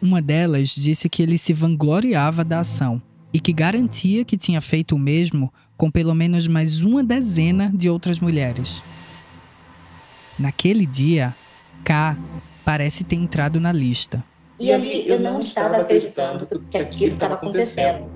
Uma 0.02 0.22
delas 0.22 0.76
disse 0.76 1.08
que 1.08 1.24
ele 1.24 1.38
se 1.38 1.54
vangloriava 1.54 2.44
da 2.44 2.60
ação 2.60 3.02
e 3.34 3.40
que 3.40 3.54
garantia 3.54 4.26
que 4.26 4.38
tinha 4.38 4.62
feito 4.62 4.96
o 4.96 5.00
mesmo 5.00 5.52
com 5.78 5.90
pelo 5.90 6.14
menos 6.14 6.48
mais 6.48 6.84
uma 6.84 7.04
dezena 7.04 7.72
de 7.74 7.90
outras 7.90 8.20
mulheres. 8.20 8.84
Naquele 10.38 10.86
dia, 10.86 11.36
K 11.84 12.18
parece 12.64 13.04
ter 13.04 13.16
entrado 13.16 13.60
na 13.60 13.72
lista. 13.72 14.24
E 14.60 14.72
ali 14.72 15.08
eu 15.08 15.20
não 15.20 15.40
estava 15.40 15.78
acreditando 15.78 16.48
que 16.70 16.78
aquilo 16.78 17.14
estava 17.14 17.34
acontecendo. 17.34 18.10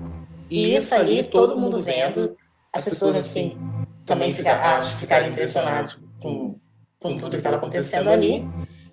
E 0.48 0.76
isso 0.76 0.94
ali, 0.94 1.22
todo 1.24 1.58
mundo 1.58 1.80
vendo, 1.80 2.36
as 2.72 2.84
pessoas 2.84 3.16
assim, 3.16 3.56
também 4.04 4.32
fica, 4.32 4.52
acho 4.76 4.94
que 4.94 5.00
ficaram 5.00 5.28
impressionadas 5.28 5.98
com, 6.20 6.56
com 7.00 7.18
tudo 7.18 7.30
que 7.30 7.36
estava 7.36 7.56
acontecendo 7.56 8.08
ali. 8.08 8.46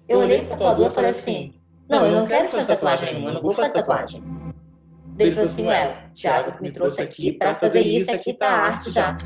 Eu 0.10 0.20
olhei 0.20 0.40
para 0.40 0.48
o 0.48 0.50
tatuador 0.50 0.88
e 0.88 0.94
falei 0.94 1.12
assim: 1.12 1.54
Não, 1.88 2.06
eu 2.06 2.12
não 2.12 2.26
quero 2.26 2.50
fazer 2.50 2.66
tatuagem 2.66 3.14
nenhuma, 3.14 3.30
eu 3.30 3.34
não 3.36 3.42
vou 3.42 3.52
fazer 3.52 3.72
tatuagem. 3.72 4.24
Ele 5.18 5.32
falou 5.32 5.46
assim: 5.46 5.66
Ué, 5.68 6.08
o 6.10 6.14
Thiago 6.14 6.62
me 6.62 6.72
trouxe 6.72 7.02
aqui 7.02 7.32
para 7.32 7.56
fazer 7.56 7.82
isso, 7.82 8.12
aqui 8.12 8.34
tá 8.34 8.50
a 8.50 8.66
arte 8.66 8.90
já. 8.90 9.18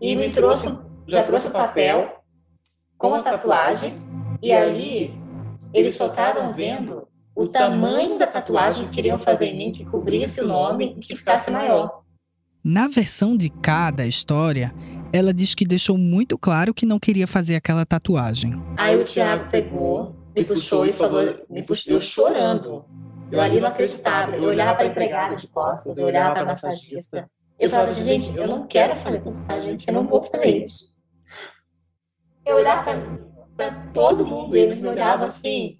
E 0.00 0.14
me 0.16 0.30
trouxe, 0.30 0.68
já 1.06 1.22
trouxe 1.22 1.48
o 1.48 1.50
papel 1.50 2.22
com 2.96 3.14
a 3.14 3.22
tatuagem, 3.22 3.94
e 4.42 4.52
ali 4.52 5.12
eles 5.72 5.94
só 5.94 6.06
estavam 6.06 6.52
vendo 6.52 7.06
o 7.34 7.46
tamanho 7.46 8.18
da 8.18 8.26
tatuagem 8.26 8.86
que 8.86 8.94
queriam 8.94 9.18
fazer 9.18 9.46
em 9.46 9.56
mim, 9.56 9.72
que 9.72 9.84
cobrisse 9.84 10.40
o 10.40 10.46
nome 10.46 10.96
e 10.96 11.00
que 11.00 11.14
ficasse 11.14 11.50
maior. 11.50 12.02
Na 12.64 12.88
versão 12.88 13.36
de 13.36 13.48
K 13.48 13.92
da 13.92 14.06
história, 14.06 14.74
ela 15.12 15.32
diz 15.32 15.54
que 15.54 15.64
deixou 15.64 15.96
muito 15.96 16.36
claro 16.36 16.74
que 16.74 16.84
não 16.84 16.98
queria 16.98 17.26
fazer 17.26 17.54
aquela 17.54 17.86
tatuagem. 17.86 18.60
Aí 18.76 19.00
o 19.00 19.04
Thiago 19.04 19.48
pegou, 19.50 20.16
me 20.36 20.44
puxou 20.44 20.84
e 20.84 20.92
falou, 20.92 21.22
me 21.48 21.62
puxou, 21.62 21.94
eu 21.94 22.00
chorando. 22.00 22.84
Eu 23.30 23.40
ali 23.40 23.60
não 23.60 23.68
acreditava. 23.68 24.36
Eu 24.36 24.44
olhava 24.44 24.74
para 24.74 24.86
empregada 24.86 25.36
de 25.36 25.48
costas, 25.48 25.96
eu 25.98 26.06
olhava 26.06 26.32
para 26.32 26.42
a 26.42 26.46
massagista. 26.46 27.28
Eu 27.58 27.68
falava, 27.68 27.92
gente, 27.92 28.34
eu 28.36 28.46
não 28.46 28.66
quero 28.66 28.94
fazer 28.94 29.20
tatuagem, 29.20 29.76
eu 29.86 29.92
não 29.92 30.06
vou 30.06 30.22
fazer 30.22 30.62
isso. 30.64 30.94
Eu 32.46 32.56
olhava 32.56 32.84
para 33.56 33.70
todo 33.92 34.24
mundo, 34.26 34.56
eles 34.56 34.78
me 34.80 34.88
olhavam 34.88 35.26
assim, 35.26 35.78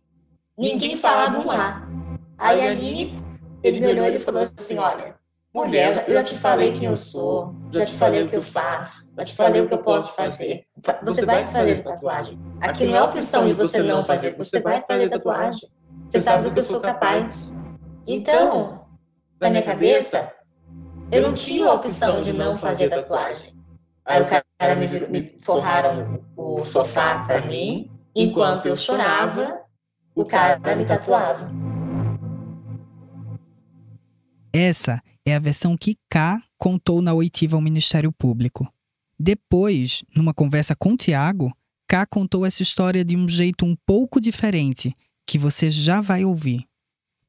ninguém 0.57 0.97
falava 0.97 1.39
um 1.39 1.51
A. 1.51 1.89
Aí 2.37 2.61
ali, 2.67 3.19
ele 3.63 3.81
me 3.81 3.87
olhou 3.89 4.07
e 4.09 4.19
falou 4.19 4.43
assim, 4.43 4.77
olha, 4.77 5.17
mulher, 5.55 6.05
eu 6.09 6.15
já- 6.15 6.23
te 6.25 6.35
falei 6.37 6.73
quem 6.73 6.85
eu 6.89 6.97
sou, 6.97 7.55
já 7.73 7.87
te 7.87 7.95
falei 7.95 8.23
o 8.25 8.29
que 8.29 8.37
eu 8.37 8.43
faço, 8.43 9.11
já 9.17 9.25
te 9.25 9.35
falei 9.35 9.63
o 9.63 9.69
que 9.69 9.75
eu 9.75 9.83
posso 9.83 10.15
fazer. 10.15 10.65
Fa- 10.85 11.01
Você 11.05 11.25
vai 11.25 11.45
fazer 11.45 11.71
essa 11.71 11.85
tatuagem. 11.91 12.39
Aqui 12.61 12.85
não 12.87 12.97
é 12.97 13.03
opção 13.03 13.47
de 13.47 13.55
você 13.55 13.81
não 13.83 14.05
fazer, 14.05 14.37
você 14.37 14.61
vai 14.61 14.85
fazer 14.87 15.09
tatuagem. 15.09 15.69
Você 16.09 16.21
sabe 16.21 16.45
do 16.45 16.53
que 16.53 16.59
eu 16.59 16.65
sou 16.65 16.81
capaz. 16.81 17.55
Então, 18.07 18.87
na 19.39 19.51
minha 19.51 19.63
cabeça, 19.63 20.33
eu 21.13 21.21
não 21.21 21.35
tinha 21.35 21.67
a 21.67 21.75
opção 21.75 22.23
de 22.23 22.33
não 22.33 22.57
fazer 22.57 22.89
tatuagem. 22.89 23.53
Aí 24.05 24.23
o 24.23 24.27
cara 24.27 24.75
me, 24.75 24.89
me 25.09 25.37
forraram 25.41 26.25
o 26.35 26.65
sofá 26.65 27.25
para 27.27 27.43
mim, 27.47 27.91
enquanto 28.17 28.67
eu 28.67 28.77
chorava, 28.77 29.61
o 30.15 30.25
cara 30.25 30.75
me 30.75 30.87
tatuava. 30.87 31.51
Essa 34.51 35.03
é 35.27 35.35
a 35.35 35.39
versão 35.39 35.77
que 35.77 35.99
K 36.11 36.43
contou 36.57 37.03
na 37.03 37.13
oitiva 37.13 37.57
ao 37.57 37.61
Ministério 37.61 38.11
Público. 38.11 38.67
Depois, 39.21 40.03
numa 40.17 40.33
conversa 40.33 40.75
com 40.75 40.97
Tiago, 40.97 41.53
K 41.87 42.07
contou 42.07 42.47
essa 42.47 42.63
história 42.63 43.05
de 43.05 43.15
um 43.15 43.29
jeito 43.29 43.67
um 43.67 43.77
pouco 43.87 44.21
diferente, 44.21 44.97
que 45.29 45.39
você 45.39 45.71
já 45.71 46.01
vai 46.01 46.25
ouvir. 46.25 46.65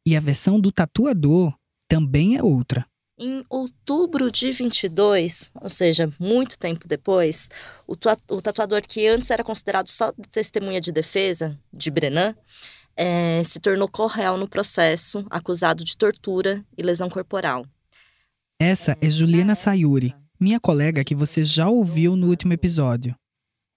E 0.07 0.15
a 0.15 0.21
versão 0.21 0.57
do 0.57 0.71
tatuador 0.71 1.53
também 1.85 2.37
é 2.37 2.41
outra. 2.41 2.85
Em 3.17 3.43
outubro 3.49 4.31
de 4.31 4.49
22, 4.49 5.51
ou 5.61 5.67
seja, 5.67 6.09
muito 6.17 6.57
tempo 6.57 6.87
depois, 6.87 7.49
o, 7.85 7.95
o 8.29 8.41
tatuador 8.41 8.81
que 8.87 9.05
antes 9.05 9.29
era 9.29 9.43
considerado 9.43 9.89
só 9.89 10.13
testemunha 10.31 10.79
de 10.79 10.93
defesa, 10.93 11.59
de 11.73 11.91
Brenan, 11.91 12.33
eh, 12.95 13.43
se 13.43 13.59
tornou 13.59 13.89
corréu 13.89 14.37
no 14.37 14.47
processo, 14.47 15.25
acusado 15.29 15.83
de 15.83 15.97
tortura 15.97 16.63
e 16.77 16.81
lesão 16.81 17.09
corporal. 17.09 17.65
Essa 18.57 18.95
é 19.01 19.09
Juliana 19.09 19.55
Sayuri, 19.55 20.15
minha 20.39 20.59
colega 20.59 21.03
que 21.03 21.13
você 21.13 21.43
já 21.43 21.67
ouviu 21.67 22.15
no 22.15 22.27
último 22.27 22.53
episódio. 22.53 23.13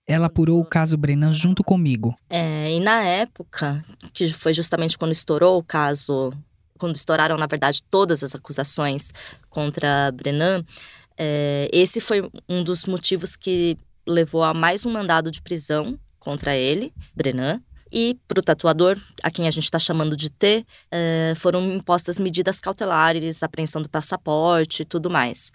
Ela 0.07 0.27
apurou 0.27 0.61
o 0.61 0.65
caso 0.65 0.97
Brennan 0.97 1.33
junto 1.33 1.63
comigo. 1.63 2.17
É, 2.29 2.73
e 2.73 2.81
na 2.81 3.03
época, 3.03 3.85
que 4.13 4.31
foi 4.33 4.53
justamente 4.53 4.99
quando 4.99 5.13
estourou 5.13 5.59
o 5.59 5.63
caso, 5.63 6.33
quando 6.79 6.97
estouraram, 6.97 7.37
na 7.37 7.47
verdade, 7.47 7.83
todas 7.91 8.23
as 8.25 8.35
acusações 8.35 9.13
contra 9.49 10.11
Brenan, 10.13 10.65
é, 11.17 11.69
esse 11.73 12.01
foi 12.01 12.29
um 12.49 12.65
dos 12.65 12.85
motivos 12.85 13.37
que 13.37 13.79
levou 14.07 14.43
a 14.43 14.53
mais 14.53 14.85
um 14.85 14.91
mandado 14.91 15.31
de 15.31 15.41
prisão 15.41 15.99
contra 16.19 16.57
ele, 16.57 16.93
Brenan. 17.15 17.61
E 17.93 18.19
para 18.27 18.41
o 18.41 18.43
tatuador, 18.43 18.99
a 19.23 19.31
quem 19.31 19.47
a 19.47 19.51
gente 19.51 19.65
está 19.65 19.79
chamando 19.79 20.17
de 20.17 20.31
T, 20.31 20.65
é, 20.91 21.35
foram 21.37 21.75
impostas 21.75 22.19
medidas 22.19 22.59
cautelares, 22.59 23.43
apreensão 23.43 23.83
do 23.83 23.89
passaporte 23.89 24.83
e 24.83 24.85
tudo 24.87 25.11
mais. 25.11 25.53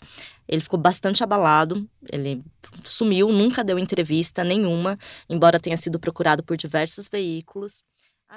Ele 0.48 0.62
ficou 0.62 0.80
bastante 0.80 1.24
abalado, 1.24 1.90
ele 2.12 2.44
sumiu, 2.88 3.30
nunca 3.32 3.64
deu 3.64 3.78
entrevista 3.78 4.44
nenhuma, 4.44 4.98
embora 5.30 5.60
tenha 5.60 5.78
sido 5.78 6.00
procurado 6.00 6.44
por 6.44 6.58
diversos 6.58 7.08
veículos. 7.08 7.84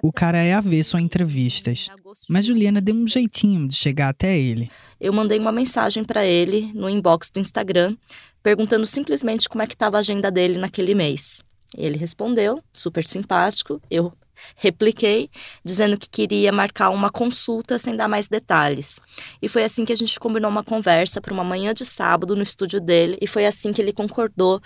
O 0.02 0.12
cara 0.12 0.38
é 0.38 0.54
avesso 0.54 0.96
a 0.96 1.00
entrevistas, 1.00 1.88
mas 2.28 2.46
Juliana 2.46 2.80
deu 2.80 2.94
um 2.94 3.06
jeitinho 3.06 3.66
de 3.66 3.74
chegar 3.74 4.08
até 4.08 4.38
ele. 4.38 4.70
Eu 5.00 5.12
mandei 5.12 5.38
uma 5.38 5.50
mensagem 5.50 6.04
para 6.04 6.24
ele 6.24 6.72
no 6.74 6.88
inbox 6.88 7.28
do 7.28 7.40
Instagram, 7.40 7.96
perguntando 8.42 8.86
simplesmente 8.86 9.48
como 9.48 9.62
é 9.62 9.66
que 9.66 9.74
estava 9.74 9.96
a 9.96 10.00
agenda 10.00 10.30
dele 10.30 10.58
naquele 10.58 10.94
mês. 10.94 11.42
Ele 11.76 11.96
respondeu, 11.96 12.62
super 12.72 13.06
simpático. 13.06 13.80
Eu 13.90 14.12
repliquei, 14.56 15.30
dizendo 15.64 15.98
que 15.98 16.08
queria 16.08 16.52
marcar 16.52 16.90
uma 16.90 17.10
consulta 17.10 17.78
sem 17.78 17.96
dar 17.96 18.08
mais 18.08 18.28
detalhes. 18.28 19.00
E 19.40 19.48
foi 19.48 19.64
assim 19.64 19.84
que 19.84 19.92
a 19.92 19.96
gente 19.96 20.18
combinou 20.18 20.50
uma 20.50 20.64
conversa 20.64 21.20
para 21.20 21.32
uma 21.32 21.44
manhã 21.44 21.72
de 21.74 21.84
sábado 21.84 22.36
no 22.36 22.42
estúdio 22.42 22.80
dele, 22.80 23.16
e 23.20 23.26
foi 23.26 23.46
assim 23.46 23.72
que 23.72 23.80
ele 23.80 23.92
concordou 23.92 24.60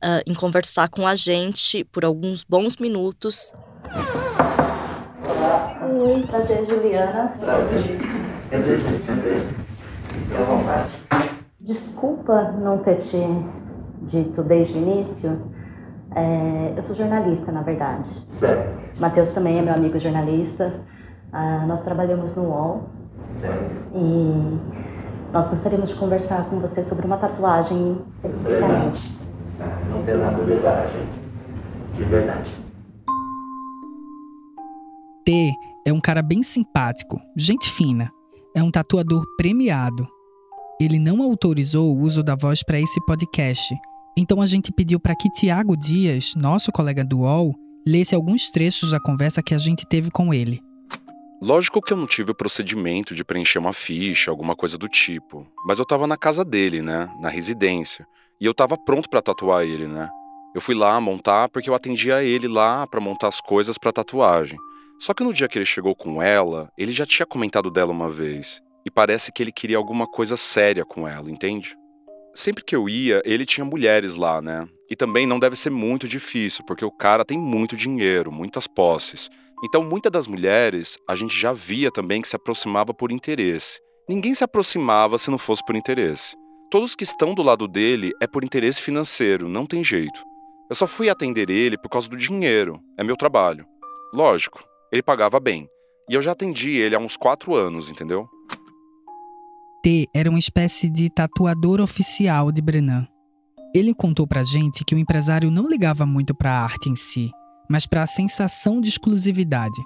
ah, 0.00 0.22
em 0.26 0.34
conversar 0.34 0.88
com 0.88 1.06
a 1.06 1.14
gente 1.14 1.82
por 1.84 2.04
alguns 2.04 2.44
bons 2.44 2.76
minutos. 2.76 3.52
Oi, 5.90 6.22
prazer, 6.26 6.64
Juliana. 6.66 7.34
Prazer. 7.40 7.98
Desculpa 11.60 12.52
não 12.52 12.78
ter 12.78 12.96
te 12.96 13.18
dito 14.02 14.42
desde 14.42 14.74
o 14.74 14.76
início. 14.78 15.57
É, 16.14 16.74
eu 16.76 16.82
sou 16.82 16.96
jornalista, 16.96 17.52
na 17.52 17.62
verdade. 17.62 18.08
Certo. 18.32 19.00
Matheus 19.00 19.30
também 19.30 19.58
é 19.58 19.62
meu 19.62 19.74
amigo 19.74 19.98
jornalista. 19.98 20.80
Ah, 21.32 21.64
nós 21.66 21.82
trabalhamos 21.82 22.34
no 22.36 22.44
UOL. 22.44 22.88
Certo. 23.32 23.70
E 23.94 24.58
nós 25.32 25.48
gostaríamos 25.48 25.90
de 25.90 25.94
conversar 25.96 26.48
com 26.48 26.58
você 26.58 26.82
sobre 26.82 27.06
uma 27.06 27.18
tatuagem 27.18 27.98
especificamente. 28.14 29.18
Ah, 29.60 29.78
não 29.90 30.02
tem 30.02 30.16
nada 30.16 30.36
de 30.36 30.44
verdade. 30.44 30.92
De 31.94 32.04
verdade. 32.04 32.68
T 35.24 35.52
é 35.86 35.92
um 35.92 36.00
cara 36.00 36.22
bem 36.22 36.42
simpático, 36.42 37.20
gente 37.36 37.70
fina. 37.70 38.10
É 38.56 38.62
um 38.62 38.70
tatuador 38.70 39.22
premiado. 39.36 40.06
Ele 40.80 40.98
não 40.98 41.22
autorizou 41.22 41.94
o 41.94 42.00
uso 42.00 42.22
da 42.22 42.34
voz 42.34 42.62
para 42.62 42.80
esse 42.80 43.04
podcast, 43.04 43.74
então 44.18 44.40
a 44.40 44.46
gente 44.46 44.72
pediu 44.72 44.98
para 44.98 45.14
que 45.14 45.30
Tiago 45.30 45.76
Dias, 45.76 46.34
nosso 46.34 46.72
colega 46.72 47.04
do 47.04 47.20
UOL, 47.20 47.54
lesse 47.86 48.14
alguns 48.14 48.50
trechos 48.50 48.90
da 48.90 48.98
conversa 48.98 49.42
que 49.42 49.54
a 49.54 49.58
gente 49.58 49.86
teve 49.86 50.10
com 50.10 50.34
ele. 50.34 50.60
Lógico 51.40 51.80
que 51.80 51.92
eu 51.92 51.96
não 51.96 52.06
tive 52.06 52.32
o 52.32 52.34
procedimento 52.34 53.14
de 53.14 53.24
preencher 53.24 53.60
uma 53.60 53.72
ficha, 53.72 54.28
alguma 54.28 54.56
coisa 54.56 54.76
do 54.76 54.88
tipo, 54.88 55.46
mas 55.64 55.78
eu 55.78 55.86
tava 55.86 56.04
na 56.04 56.16
casa 56.16 56.44
dele, 56.44 56.82
né, 56.82 57.08
na 57.20 57.28
residência, 57.28 58.04
e 58.40 58.44
eu 58.44 58.52
tava 58.52 58.76
pronto 58.76 59.08
para 59.08 59.22
tatuar 59.22 59.64
ele, 59.64 59.86
né? 59.86 60.08
Eu 60.52 60.60
fui 60.60 60.74
lá 60.74 61.00
montar 61.00 61.48
porque 61.48 61.70
eu 61.70 61.74
atendia 61.74 62.24
ele 62.24 62.48
lá 62.48 62.88
para 62.88 63.00
montar 63.00 63.28
as 63.28 63.40
coisas 63.40 63.78
para 63.78 63.92
tatuagem. 63.92 64.58
Só 64.98 65.14
que 65.14 65.22
no 65.22 65.32
dia 65.32 65.46
que 65.46 65.56
ele 65.56 65.64
chegou 65.64 65.94
com 65.94 66.20
ela, 66.20 66.72
ele 66.76 66.90
já 66.90 67.06
tinha 67.06 67.24
comentado 67.24 67.70
dela 67.70 67.92
uma 67.92 68.10
vez, 68.10 68.60
e 68.84 68.90
parece 68.90 69.30
que 69.30 69.40
ele 69.40 69.52
queria 69.52 69.76
alguma 69.76 70.08
coisa 70.08 70.36
séria 70.36 70.84
com 70.84 71.06
ela, 71.06 71.30
entende? 71.30 71.76
Sempre 72.38 72.62
que 72.62 72.76
eu 72.76 72.88
ia, 72.88 73.20
ele 73.24 73.44
tinha 73.44 73.64
mulheres 73.64 74.14
lá, 74.14 74.40
né? 74.40 74.68
E 74.88 74.94
também 74.94 75.26
não 75.26 75.40
deve 75.40 75.56
ser 75.56 75.70
muito 75.70 76.06
difícil, 76.06 76.64
porque 76.64 76.84
o 76.84 76.90
cara 76.92 77.24
tem 77.24 77.36
muito 77.36 77.76
dinheiro, 77.76 78.30
muitas 78.30 78.64
posses. 78.64 79.28
Então, 79.64 79.82
muitas 79.82 80.12
das 80.12 80.28
mulheres 80.28 80.96
a 81.08 81.16
gente 81.16 81.36
já 81.36 81.52
via 81.52 81.90
também 81.90 82.22
que 82.22 82.28
se 82.28 82.36
aproximava 82.36 82.94
por 82.94 83.10
interesse. 83.10 83.80
Ninguém 84.08 84.34
se 84.34 84.44
aproximava 84.44 85.18
se 85.18 85.32
não 85.32 85.36
fosse 85.36 85.66
por 85.66 85.74
interesse. 85.74 86.36
Todos 86.70 86.94
que 86.94 87.02
estão 87.02 87.34
do 87.34 87.42
lado 87.42 87.66
dele 87.66 88.12
é 88.22 88.26
por 88.28 88.44
interesse 88.44 88.80
financeiro, 88.80 89.48
não 89.48 89.66
tem 89.66 89.82
jeito. 89.82 90.22
Eu 90.70 90.76
só 90.76 90.86
fui 90.86 91.10
atender 91.10 91.50
ele 91.50 91.76
por 91.76 91.88
causa 91.88 92.08
do 92.08 92.16
dinheiro, 92.16 92.78
é 92.96 93.02
meu 93.02 93.16
trabalho. 93.16 93.66
Lógico, 94.14 94.62
ele 94.92 95.02
pagava 95.02 95.40
bem. 95.40 95.68
E 96.08 96.14
eu 96.14 96.22
já 96.22 96.30
atendi 96.30 96.76
ele 96.76 96.94
há 96.94 97.00
uns 97.00 97.16
quatro 97.16 97.56
anos, 97.56 97.90
entendeu? 97.90 98.28
T 99.88 100.06
era 100.14 100.28
uma 100.28 100.38
espécie 100.38 100.90
de 100.90 101.08
tatuador 101.08 101.80
oficial 101.80 102.52
de 102.52 102.60
Brenan. 102.60 103.08
Ele 103.74 103.94
contou 103.94 104.26
pra 104.26 104.44
gente 104.44 104.84
que 104.84 104.94
o 104.94 104.98
empresário 104.98 105.50
não 105.50 105.66
ligava 105.66 106.04
muito 106.04 106.34
para 106.34 106.50
a 106.50 106.62
arte 106.62 106.90
em 106.90 106.94
si, 106.94 107.30
mas 107.70 107.86
para 107.86 108.02
a 108.02 108.06
sensação 108.06 108.82
de 108.82 108.90
exclusividade. 108.90 109.80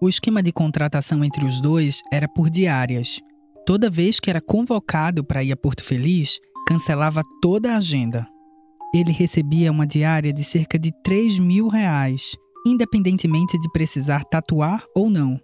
O 0.00 0.08
esquema 0.08 0.42
de 0.42 0.50
contratação 0.52 1.22
entre 1.22 1.44
os 1.44 1.60
dois 1.60 2.00
era 2.10 2.26
por 2.26 2.48
diárias. 2.48 3.20
Toda 3.66 3.90
vez 3.90 4.18
que 4.18 4.30
era 4.30 4.40
convocado 4.40 5.22
para 5.22 5.44
ir 5.44 5.52
a 5.52 5.56
Porto 5.56 5.84
Feliz, 5.84 6.38
cancelava 6.66 7.22
toda 7.42 7.74
a 7.74 7.76
agenda. 7.76 8.26
Ele 8.94 9.12
recebia 9.12 9.70
uma 9.70 9.86
diária 9.86 10.32
de 10.32 10.44
cerca 10.44 10.78
de 10.78 10.90
3 11.04 11.40
mil 11.40 11.68
reais, 11.68 12.34
independentemente 12.66 13.60
de 13.60 13.70
precisar 13.70 14.24
tatuar 14.24 14.82
ou 14.94 15.10
não. 15.10 15.38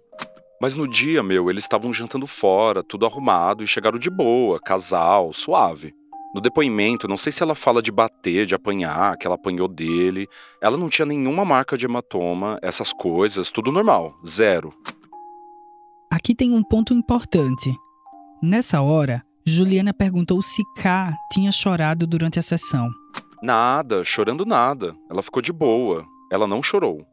Mas 0.63 0.75
no 0.75 0.87
dia, 0.87 1.21
meu, 1.21 1.49
eles 1.49 1.65
estavam 1.65 1.91
jantando 1.91 2.25
fora, 2.25 2.81
tudo 2.81 3.05
arrumado 3.05 3.61
e 3.65 3.67
chegaram 3.67 3.99
de 3.99 4.09
boa, 4.09 4.61
casal, 4.61 5.33
suave. 5.33 5.93
No 6.33 6.39
depoimento, 6.39 7.05
não 7.05 7.17
sei 7.17 7.33
se 7.33 7.43
ela 7.43 7.53
fala 7.53 7.81
de 7.81 7.91
bater, 7.91 8.45
de 8.45 8.55
apanhar, 8.55 9.17
que 9.17 9.27
ela 9.27 9.35
apanhou 9.35 9.67
dele. 9.67 10.25
Ela 10.61 10.77
não 10.77 10.87
tinha 10.87 11.05
nenhuma 11.05 11.43
marca 11.43 11.77
de 11.77 11.85
hematoma, 11.85 12.57
essas 12.61 12.93
coisas, 12.93 13.51
tudo 13.51 13.73
normal, 13.73 14.17
zero. 14.25 14.73
Aqui 16.09 16.33
tem 16.33 16.53
um 16.53 16.63
ponto 16.63 16.93
importante. 16.93 17.75
Nessa 18.41 18.81
hora, 18.81 19.21
Juliana 19.45 19.93
perguntou 19.93 20.41
se 20.41 20.63
K 20.77 21.13
tinha 21.29 21.51
chorado 21.51 22.07
durante 22.07 22.39
a 22.39 22.41
sessão. 22.41 22.89
Nada, 23.41 24.05
chorando 24.05 24.45
nada. 24.45 24.95
Ela 25.11 25.21
ficou 25.21 25.41
de 25.41 25.51
boa. 25.51 26.05
Ela 26.31 26.47
não 26.47 26.63
chorou. 26.63 27.05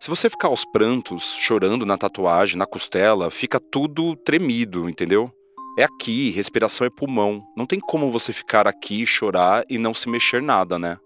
Se 0.00 0.08
você 0.08 0.30
ficar 0.30 0.46
aos 0.46 0.64
prantos, 0.64 1.34
chorando 1.40 1.84
na 1.84 1.98
tatuagem, 1.98 2.56
na 2.56 2.66
costela, 2.66 3.32
fica 3.32 3.58
tudo 3.58 4.14
tremido, 4.14 4.88
entendeu? 4.88 5.28
É 5.76 5.82
aqui, 5.82 6.30
respiração 6.30 6.86
é 6.86 6.90
pulmão. 6.90 7.42
Não 7.56 7.66
tem 7.66 7.80
como 7.80 8.12
você 8.12 8.32
ficar 8.32 8.68
aqui, 8.68 9.04
chorar 9.04 9.64
e 9.68 9.76
não 9.76 9.92
se 9.92 10.08
mexer 10.08 10.40
nada, 10.40 10.78
né? 10.78 10.98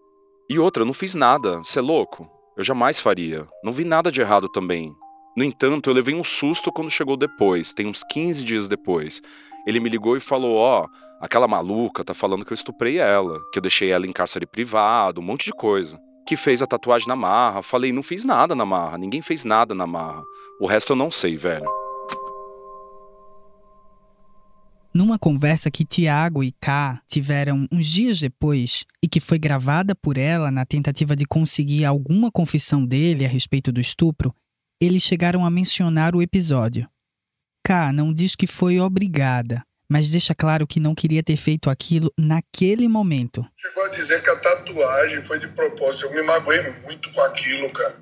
E 0.46 0.59
outra, 0.59 0.83
eu 0.83 0.87
não 0.87 0.92
fiz 0.92 1.14
nada, 1.14 1.57
você 1.59 1.78
é 1.78 1.83
louco? 1.83 2.28
Eu 2.55 2.62
jamais 2.62 3.00
faria. 3.00 3.48
Não 3.64 3.72
vi 3.72 3.83
nada 3.83 4.12
de 4.12 4.20
errado 4.20 4.46
também. 4.50 4.94
No 5.35 5.42
entanto, 5.42 5.88
eu 5.88 5.94
levei 5.94 6.14
um 6.14 6.22
susto 6.22 6.70
quando 6.70 6.90
chegou 6.90 7.16
depois, 7.16 7.72
tem 7.72 7.87
uns 7.87 8.05
15 8.11 8.44
dias 8.44 8.68
depois. 8.68 9.22
Ele 9.66 9.81
me 9.81 9.88
ligou 9.88 10.18
e 10.18 10.20
falou: 10.20 10.57
Ó, 10.57 10.85
oh, 10.85 10.88
aquela 11.18 11.48
maluca 11.48 12.05
tá 12.05 12.12
falando 12.12 12.44
que 12.44 12.52
eu 12.52 12.57
estuprei 12.57 12.98
ela, 12.98 13.40
que 13.52 13.59
eu 13.59 13.62
deixei 13.62 13.90
ela 13.90 14.07
em 14.07 14.12
cárcere 14.12 14.44
privado, 14.44 15.22
um 15.22 15.24
monte 15.24 15.46
de 15.46 15.52
coisa. 15.52 15.98
Que 16.26 16.37
fez 16.37 16.62
a 16.62 16.66
tatuagem 16.66 17.08
na 17.08 17.16
marra. 17.16 17.62
Falei: 17.62 17.92
não 17.92 18.02
fiz 18.02 18.24
nada 18.24 18.54
na 18.54 18.64
marra, 18.64 18.98
ninguém 18.98 19.22
fez 19.22 19.44
nada 19.44 19.74
na 19.74 19.87
marra. 19.87 20.22
O 20.61 20.66
resto 20.66 20.92
eu 20.92 20.96
não 20.96 21.11
sei, 21.11 21.37
velho. 21.37 21.68
Numa 24.94 25.18
conversa 25.18 25.70
que 25.70 25.87
Tiago 25.87 26.44
e 26.44 26.52
K 26.52 27.00
tiveram 27.08 27.66
uns 27.72 27.87
dias 27.87 28.20
depois 28.20 28.85
e 29.02 29.08
que 29.08 29.20
foi 29.20 29.38
gravada 29.38 29.94
por 29.94 30.18
ela 30.18 30.50
na 30.50 30.66
tentativa 30.66 31.16
de 31.16 31.24
conseguir 31.24 31.87
alguma 31.87 32.30
confissão 32.30 32.85
dele 32.85 33.24
a 33.24 33.28
respeito 33.28 33.72
do 33.72 33.80
estupro, 33.80 34.35
eles 34.78 35.02
chegaram 35.02 35.46
a 35.46 35.50
mencionar 35.50 36.14
o 36.14 36.20
episódio. 36.20 36.87
K 37.64 37.90
não 37.90 38.12
diz 38.12 38.37
que 38.37 38.46
foi 38.46 38.80
obrigada, 38.80 39.64
mas 39.92 40.09
deixa 40.09 40.35
claro 40.35 40.66
que 40.66 40.81
não 40.81 40.94
queria 40.94 41.22
ter 41.22 41.37
feito 41.37 41.68
aquilo 41.68 42.11
naquele 42.16 42.88
momento. 42.88 43.46
Chegou 43.55 43.85
a 43.85 43.88
dizer 43.88 44.22
que 44.22 44.31
a 44.31 44.37
tatuagem 44.37 45.22
foi 45.22 45.38
de 45.38 45.48
propósito. 45.48 46.07
Eu 46.07 46.14
me 46.14 46.22
magoei 46.22 46.62
muito 46.85 47.12
com 47.12 47.20
aquilo, 47.20 47.70
cara. 47.70 47.96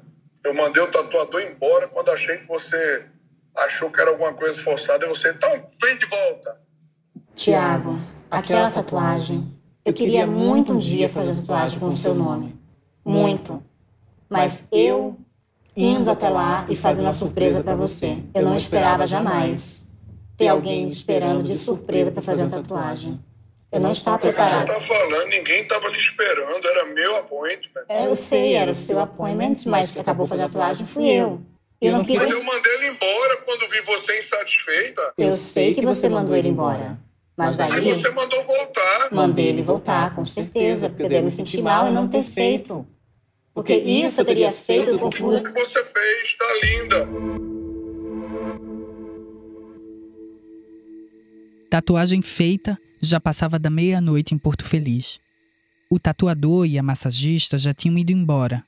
Eu 0.45 0.55
mandei 0.55 0.81
o 0.81 0.87
tatuador 0.87 1.41
embora 1.41 1.89
quando 1.89 2.13
achei 2.13 2.37
que 2.37 2.47
você 2.47 3.05
achou 3.57 3.91
que 3.91 4.01
era 4.01 4.09
alguma 4.09 4.33
coisa 4.33 4.63
forçada. 4.63 5.05
E 5.05 5.09
você, 5.09 5.33
então, 5.33 5.51
vem 5.83 5.99
de 5.99 6.07
volta. 6.07 6.61
Tiago, 7.35 7.99
aquela 8.31 8.71
tatuagem. 8.71 9.53
Eu 9.85 9.93
queria 9.93 10.29
muito 10.29 10.73
um 10.73 10.79
dia 10.79 11.09
fazer 11.09 11.35
tatuagem 11.35 11.81
com 11.81 11.89
o 11.89 11.93
seu 11.93 12.15
nome. 12.15 12.57
Muito. 13.05 13.61
Mas 14.29 14.65
eu, 14.71 15.19
indo 15.77 16.09
até 16.09 16.29
lá 16.29 16.67
e 16.69 16.77
fazendo 16.77 17.07
uma 17.07 17.11
surpresa 17.11 17.65
para 17.65 17.75
você, 17.75 18.23
eu 18.33 18.45
não 18.45 18.55
esperava 18.55 19.09
jamais 19.09 19.90
ter 20.41 20.49
alguém 20.49 20.87
me 20.87 20.91
esperando 20.91 21.43
de 21.43 21.55
surpresa 21.59 22.11
para 22.11 22.23
fazer 22.23 22.43
uma 22.45 22.51
tatuagem. 22.51 23.21
Eu 23.71 23.79
não 23.79 23.93
estava 23.93 24.19
preparado. 24.19 24.67
Você 24.67 24.73
tá 24.73 24.81
falando, 24.81 25.29
ninguém 25.29 25.63
estava 25.63 25.87
lhe 25.89 25.99
esperando, 25.99 26.67
era 26.67 26.87
meu 26.87 27.17
appointment. 27.17 27.85
É, 27.91 28.07
eu 28.07 28.17
sei, 28.17 28.55
era 28.55 28.71
o 28.71 28.75
seu 28.75 28.99
appointment, 28.99 29.57
mas 29.67 29.91
que 29.93 30.01
acabou 30.01 30.27
fazendo 30.27 30.47
a 30.47 30.49
tatuagem 30.49 30.87
fui 30.87 31.11
eu. 31.11 31.43
Eu 31.79 31.93
não 31.93 32.03
queria... 32.03 32.21
Mas 32.21 32.31
eu 32.31 32.43
mandei 32.43 32.75
ele 32.75 32.87
embora 32.89 33.37
quando 33.45 33.69
vi 33.69 33.83
você 33.83 34.19
insatisfeita. 34.19 35.13
Eu 35.17 35.35
sei 35.35 35.75
que 35.75 35.85
você 35.85 36.09
mandou 36.09 36.35
ele 36.35 36.49
embora. 36.49 36.99
Mas 37.37 37.57
daí. 37.57 37.71
Mas 37.71 38.01
você 38.01 38.11
mandou 38.11 38.43
voltar. 38.43 39.09
Mandei 39.13 39.49
ele 39.49 39.63
voltar, 39.63 40.15
com 40.15 40.25
certeza, 40.25 40.89
porque 40.89 41.03
eu 41.03 41.23
me 41.23 41.31
sentir 41.31 41.63
mal 41.63 41.87
em 41.87 41.93
não 41.93 42.09
ter 42.09 42.23
feito. 42.23 42.87
Porque 43.55 43.75
isso 43.75 44.23
eu 44.23 44.25
teria 44.25 44.53
feito 44.53 44.99
com 44.99 45.09
O 45.09 45.11
que 45.11 45.23
você 45.23 45.85
fez, 45.85 46.35
tá 46.35 46.47
linda. 46.63 47.09
Tatuagem 51.71 52.21
feita 52.21 52.77
já 53.01 53.21
passava 53.21 53.57
da 53.57 53.71
meia-noite 53.71 54.35
em 54.35 54.39
Porto 54.39 54.65
Feliz. 54.65 55.21
O 55.89 56.01
tatuador 56.01 56.67
e 56.67 56.77
a 56.77 56.83
massagista 56.83 57.57
já 57.59 57.73
tinham 57.73 57.97
ido 57.97 58.11
embora. 58.11 58.65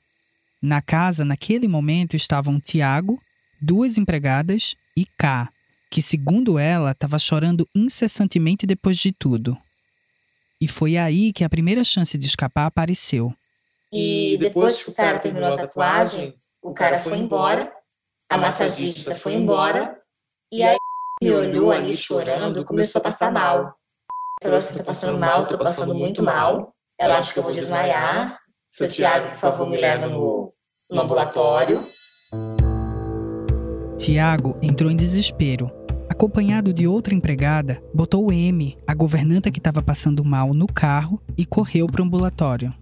Na 0.61 0.81
casa, 0.81 1.25
naquele 1.25 1.67
momento, 1.67 2.15
estavam 2.15 2.61
Tiago, 2.61 3.19
duas 3.61 3.97
empregadas 3.97 4.77
e 4.95 5.05
K, 5.05 5.49
que, 5.91 6.01
segundo 6.01 6.57
ela, 6.57 6.91
estava 6.91 7.19
chorando 7.19 7.67
incessantemente 7.75 8.65
depois 8.65 8.95
de 8.95 9.11
tudo. 9.11 9.57
E 10.61 10.65
foi 10.65 10.95
aí 10.95 11.33
que 11.33 11.43
a 11.43 11.49
primeira 11.49 11.83
chance 11.83 12.17
de 12.17 12.25
escapar 12.25 12.67
apareceu. 12.67 13.35
E 13.91 14.37
depois 14.39 14.81
que 14.81 14.89
o 14.89 14.93
cara 14.93 15.19
terminou 15.19 15.53
a 15.53 15.57
tatuagem, 15.57 16.33
o 16.61 16.73
cara 16.73 16.97
foi 16.97 17.17
embora, 17.17 17.69
a 18.29 18.37
massagista 18.37 19.13
foi 19.13 19.33
embora, 19.33 19.99
e 20.49 20.63
aí 20.63 20.77
me 21.23 21.31
olhou 21.31 21.71
ali 21.71 21.95
chorando, 21.95 22.65
começou 22.65 22.99
a 22.99 23.03
passar 23.03 23.31
mal. 23.31 23.75
Falou 24.41 24.57
assim, 24.57 24.77
tô 24.77 24.83
passando 24.83 25.17
mal, 25.17 25.47
tô 25.47 25.57
passando 25.57 25.95
muito 25.95 26.21
mal. 26.21 26.73
Ela 26.99 27.17
acha 27.17 27.31
que 27.31 27.39
eu 27.39 27.43
vou 27.43 27.53
desmaiar. 27.53 28.37
Seu 28.69 28.89
Tiago, 28.89 29.29
por 29.29 29.37
favor, 29.37 29.69
me 29.69 29.77
leva 29.77 30.07
no, 30.07 30.51
no 30.91 31.01
ambulatório. 31.01 31.81
Tiago 33.97 34.57
entrou 34.61 34.91
em 34.91 34.95
desespero 34.95 35.71
acompanhado 36.09 36.71
de 36.71 36.87
outra 36.87 37.15
empregada, 37.15 37.81
botou 37.93 38.31
M, 38.31 38.77
a 38.85 38.93
governanta 38.93 39.49
que 39.49 39.59
estava 39.59 39.81
passando 39.81 40.23
mal, 40.23 40.53
no 40.53 40.67
carro 40.67 41.19
e 41.35 41.45
correu 41.45 41.87
para 41.87 42.01
o 42.01 42.05
ambulatório. 42.05 42.73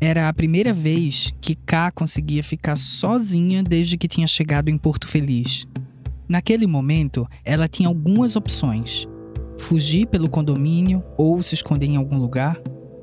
Era 0.00 0.28
a 0.28 0.32
primeira 0.32 0.72
vez 0.72 1.30
que 1.42 1.54
K 1.54 1.90
conseguia 1.90 2.42
ficar 2.42 2.74
sozinha 2.76 3.62
desde 3.62 3.98
que 3.98 4.08
tinha 4.08 4.26
chegado 4.26 4.70
em 4.70 4.78
Porto 4.78 5.06
Feliz. 5.06 5.66
Naquele 6.30 6.64
momento, 6.64 7.26
ela 7.44 7.66
tinha 7.66 7.88
algumas 7.88 8.36
opções: 8.36 9.04
fugir 9.58 10.06
pelo 10.06 10.30
condomínio 10.30 11.02
ou 11.18 11.42
se 11.42 11.56
esconder 11.56 11.86
em 11.86 11.96
algum 11.96 12.16
lugar, 12.16 12.56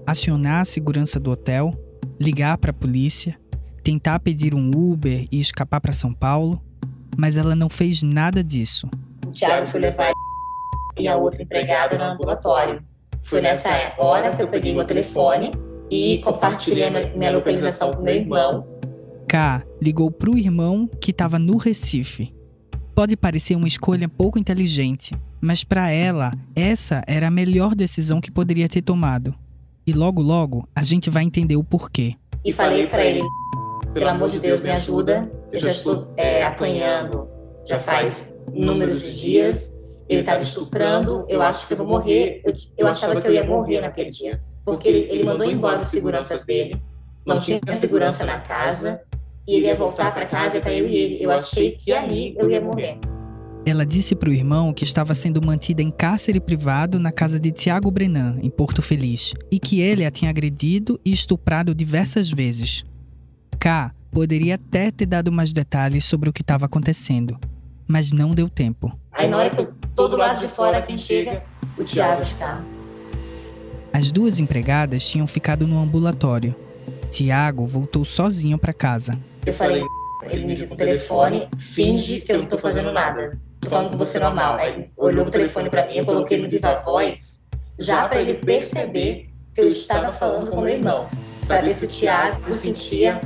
acionar 0.06 0.62
a 0.62 0.66
segurança 0.66 1.20
do 1.20 1.30
hotel, 1.30 1.74
ligar 2.18 2.58
para 2.58 2.72
a 2.72 2.74
polícia, 2.74 3.38
tentar 3.84 4.22
pedir 4.22 4.56
um 4.56 4.72
Uber 4.74 5.26
e 5.30 5.42
escapar 5.42 5.82
para 5.82 5.92
São 5.92 6.14
Paulo, 6.14 6.62
mas 7.18 7.36
ela 7.36 7.54
não 7.54 7.68
fez 7.68 8.02
nada 8.02 8.42
disso. 8.42 8.88
O 9.28 9.32
Thiago 9.32 9.68
foi 9.68 9.82
levar 9.82 10.14
e 10.98 11.06
a 11.06 11.18
outra 11.18 11.44
empregada 11.44 11.98
no 11.98 12.06
ambulatório. 12.06 12.82
Foi 13.24 13.42
nessa 13.42 13.70
hora 13.98 14.34
que 14.34 14.42
eu 14.42 14.48
peguei 14.48 14.74
meu 14.74 14.86
telefone 14.86 15.52
e 15.92 16.20
compartilhei 16.24 16.90
minha 17.14 17.32
localização 17.32 17.94
com 17.94 18.04
meu 18.04 18.16
irmão. 18.16 18.66
K 19.28 19.66
ligou 19.82 20.10
para 20.10 20.32
o 20.32 20.38
irmão 20.38 20.90
que 21.02 21.12
estava 21.12 21.38
no 21.38 21.58
Recife. 21.58 22.37
Pode 22.98 23.16
parecer 23.16 23.56
uma 23.56 23.68
escolha 23.68 24.10
pouco 24.10 24.40
inteligente, 24.40 25.16
mas 25.40 25.64
para 25.64 25.92
ela, 25.92 26.32
essa 26.56 27.04
era 27.06 27.28
a 27.28 27.30
melhor 27.30 27.76
decisão 27.76 28.20
que 28.20 28.32
poderia 28.32 28.68
ter 28.68 28.82
tomado. 28.82 29.36
E 29.86 29.94
logo 29.94 30.20
logo 30.20 30.68
a 30.76 30.82
gente 30.82 31.08
vai 31.08 31.22
entender 31.24 31.56
o 31.58 31.64
porquê. 31.64 32.16
E 32.44 32.52
falei 32.52 32.88
para 32.88 33.06
ele: 33.06 33.22
pelo 33.94 34.10
amor 34.10 34.30
de 34.30 34.40
Deus, 34.40 34.62
me 34.62 34.72
ajuda. 34.72 35.32
Eu 35.52 35.60
já 35.60 35.70
estou 35.70 36.12
é, 36.18 36.44
apanhando 36.44 37.30
já 37.68 37.78
faz 37.78 38.36
números 38.52 39.00
de 39.00 39.16
dias. 39.16 39.78
Ele 40.10 40.22
estava 40.22 40.42
estuprando. 40.42 41.24
Eu 41.30 41.40
acho 41.44 41.68
que 41.68 41.74
eu 41.74 41.78
vou 41.78 41.86
morrer. 41.86 42.42
Eu, 42.44 42.54
eu 42.80 42.88
achava 42.88 43.22
que 43.22 43.28
eu 43.28 43.32
ia 43.32 43.44
morrer 43.46 43.80
naquele 43.80 44.10
dia. 44.10 44.42
Porque 44.66 44.88
ele, 44.88 45.08
ele 45.12 45.24
mandou 45.24 45.48
embora 45.48 45.82
os 45.82 45.90
seguranças 45.90 46.48
dele. 46.48 46.82
Não 47.24 47.40
tinha 47.40 47.62
segurança 47.76 48.26
na 48.26 48.40
casa. 48.40 49.04
E 49.48 49.56
ele 49.56 49.68
ia 49.68 49.76
voltar 49.76 50.14
para 50.14 50.26
casa 50.26 50.58
e 50.58 50.62
tá 50.62 50.74
eu 50.74 50.88
e 50.88 50.96
ele. 50.96 51.24
Eu 51.24 51.32
achei 51.32 51.72
que 51.72 51.94
ali 51.94 52.36
eu 52.38 52.52
ia 52.52 52.60
morrer. 52.60 53.00
Ela 53.66 53.86
disse 53.86 54.16
para 54.16 54.30
o 54.30 54.34
irmão 54.34 54.74
que 54.74 54.84
estava 54.84 55.14
sendo 55.14 55.42
mantida 55.42 55.82
em 55.82 55.92
cárcere 55.92 56.40
privado 56.40 57.00
na 57.00 57.12
casa 57.12 57.40
de 57.40 57.52
Tiago 57.52 57.92
Brenan, 57.92 58.38
em 58.42 58.50
Porto 58.50 58.82
Feliz, 58.82 59.34
e 59.52 59.60
que 59.60 59.82
ele 59.82 60.06
a 60.06 60.12
tinha 60.12 60.30
agredido 60.30 61.00
e 61.04 61.12
estuprado 61.12 61.76
diversas 61.76 62.30
vezes. 62.30 62.86
K 63.60 63.92
poderia 64.12 64.56
até 64.56 64.90
ter 64.90 65.06
dado 65.06 65.32
mais 65.32 65.52
detalhes 65.52 66.06
sobre 66.06 66.30
o 66.30 66.34
que 66.34 66.42
estava 66.42 66.66
acontecendo, 66.66 67.38
mas 67.88 68.12
não 68.12 68.34
deu 68.34 68.50
tempo. 68.50 68.98
Aí 69.12 69.28
na 69.28 69.38
hora 69.38 69.50
que 69.50 69.60
eu 69.60 69.74
tô 69.94 70.08
do 70.08 70.16
lado 70.16 70.40
de 70.40 70.48
fora, 70.48 70.82
quem 70.82 70.98
chega? 70.98 71.44
O 71.78 71.84
Tiago 71.84 72.24
de 72.24 72.34
carro. 72.36 72.66
As 73.92 74.12
duas 74.12 74.40
empregadas 74.40 75.06
tinham 75.06 75.28
ficado 75.28 75.68
no 75.68 75.78
ambulatório. 75.78 76.56
Tiago 77.10 77.66
voltou 77.66 78.06
sozinho 78.06 78.58
para 78.58 78.74
casa. 78.74 79.14
Eu 79.46 79.54
falei, 79.54 79.84
ele 80.24 80.46
me 80.46 80.56
viu 80.56 80.68
com 80.68 80.74
o 80.74 80.78
telefone, 80.78 81.48
finge 81.58 82.22
que 82.22 82.32
eu 82.32 82.40
não 82.40 82.46
tô 82.46 82.58
fazendo 82.58 82.92
nada. 82.92 83.38
Tô 83.62 83.70
falando 83.70 83.92
com 83.92 83.98
você 83.98 84.20
normal. 84.20 84.58
Aí 84.60 84.90
olhou 84.96 85.26
o 85.26 85.32
telefone 85.32 85.70
para 85.70 85.88
mim, 85.88 85.96
eu 85.96 86.06
coloquei 86.06 86.38
no 86.38 86.50
viva 86.50 86.76
voz, 86.76 87.48
já 87.80 88.08
para 88.08 88.22
ele 88.22 88.36
perceber 88.36 89.30
que 89.54 89.62
eu 89.62 89.68
estava 89.68 90.12
falando 90.12 90.52
com 90.52 90.62
meu 90.62 90.70
irmão, 90.70 91.08
para 91.48 91.62
ver 91.62 91.74
se 91.74 91.86
o 91.86 91.88
Tiago 91.88 92.54
sentia 92.54 93.20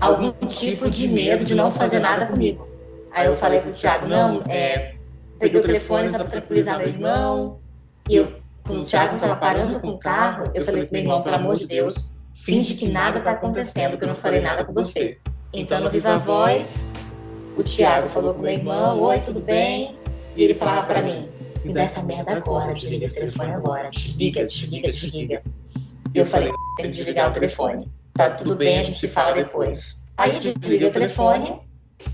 algum 0.00 0.32
tipo 0.46 0.88
de 0.88 1.06
medo 1.06 1.44
de 1.44 1.54
não 1.54 1.70
fazer 1.70 2.00
nada 2.00 2.26
comigo. 2.26 2.66
Aí 3.12 3.26
eu 3.26 3.36
falei 3.36 3.60
pro 3.60 3.72
Thiago, 3.72 4.06
não, 4.06 4.42
é, 4.48 4.94
peguei 5.38 5.60
o 5.60 5.64
telefone 5.64 6.08
só 6.08 6.18
pra 6.18 6.26
tranquilizar 6.26 6.78
meu 6.78 6.88
irmão. 6.88 7.58
E 8.08 8.16
eu, 8.16 8.32
quando 8.64 8.82
o 8.82 8.84
Thiago 8.84 9.18
tava 9.18 9.36
parando 9.36 9.78
com 9.80 9.88
o 9.88 9.98
carro, 9.98 10.50
eu 10.54 10.64
falei 10.64 10.84
pro 10.84 10.92
meu 10.92 11.02
irmão, 11.02 11.22
pelo 11.22 11.36
amor 11.36 11.56
de 11.56 11.66
Deus, 11.66 12.19
finge 12.42 12.74
que 12.74 12.88
nada 12.88 13.20
tá 13.20 13.32
acontecendo, 13.32 13.96
que 13.98 14.04
eu 14.04 14.08
não 14.08 14.14
falei 14.14 14.40
nada 14.40 14.64
com 14.64 14.72
você. 14.72 15.18
Então, 15.52 15.80
no 15.80 15.90
Viva 15.90 16.18
Voz, 16.18 16.92
o 17.56 17.62
Thiago 17.62 18.08
falou 18.08 18.34
com 18.34 18.42
meu 18.42 18.52
irmão, 18.52 19.00
oi, 19.00 19.18
tudo 19.20 19.40
bem? 19.40 19.94
E 20.34 20.44
ele 20.44 20.54
falava 20.54 20.86
para 20.86 21.02
mim, 21.02 21.28
me 21.64 21.72
dá 21.72 21.82
essa 21.82 22.02
merda 22.02 22.32
agora, 22.32 22.72
desliga 22.72 23.04
esse 23.04 23.16
telefone 23.16 23.52
agora, 23.52 23.90
desliga, 23.90 24.44
desliga, 24.46 24.90
desliga. 24.90 25.42
E 26.14 26.18
eu 26.18 26.24
falei, 26.24 26.50
tem 26.76 26.86
que 26.86 26.96
desligar 26.96 27.30
o 27.30 27.32
telefone. 27.32 27.88
Tá 28.14 28.30
tudo 28.30 28.56
bem, 28.56 28.78
a 28.78 28.82
gente 28.82 28.98
se 28.98 29.08
fala 29.08 29.32
depois. 29.32 30.04
Aí 30.16 30.34
eu 30.34 30.40
desliguei 30.40 30.88
o 30.88 30.92
telefone, 30.92 31.58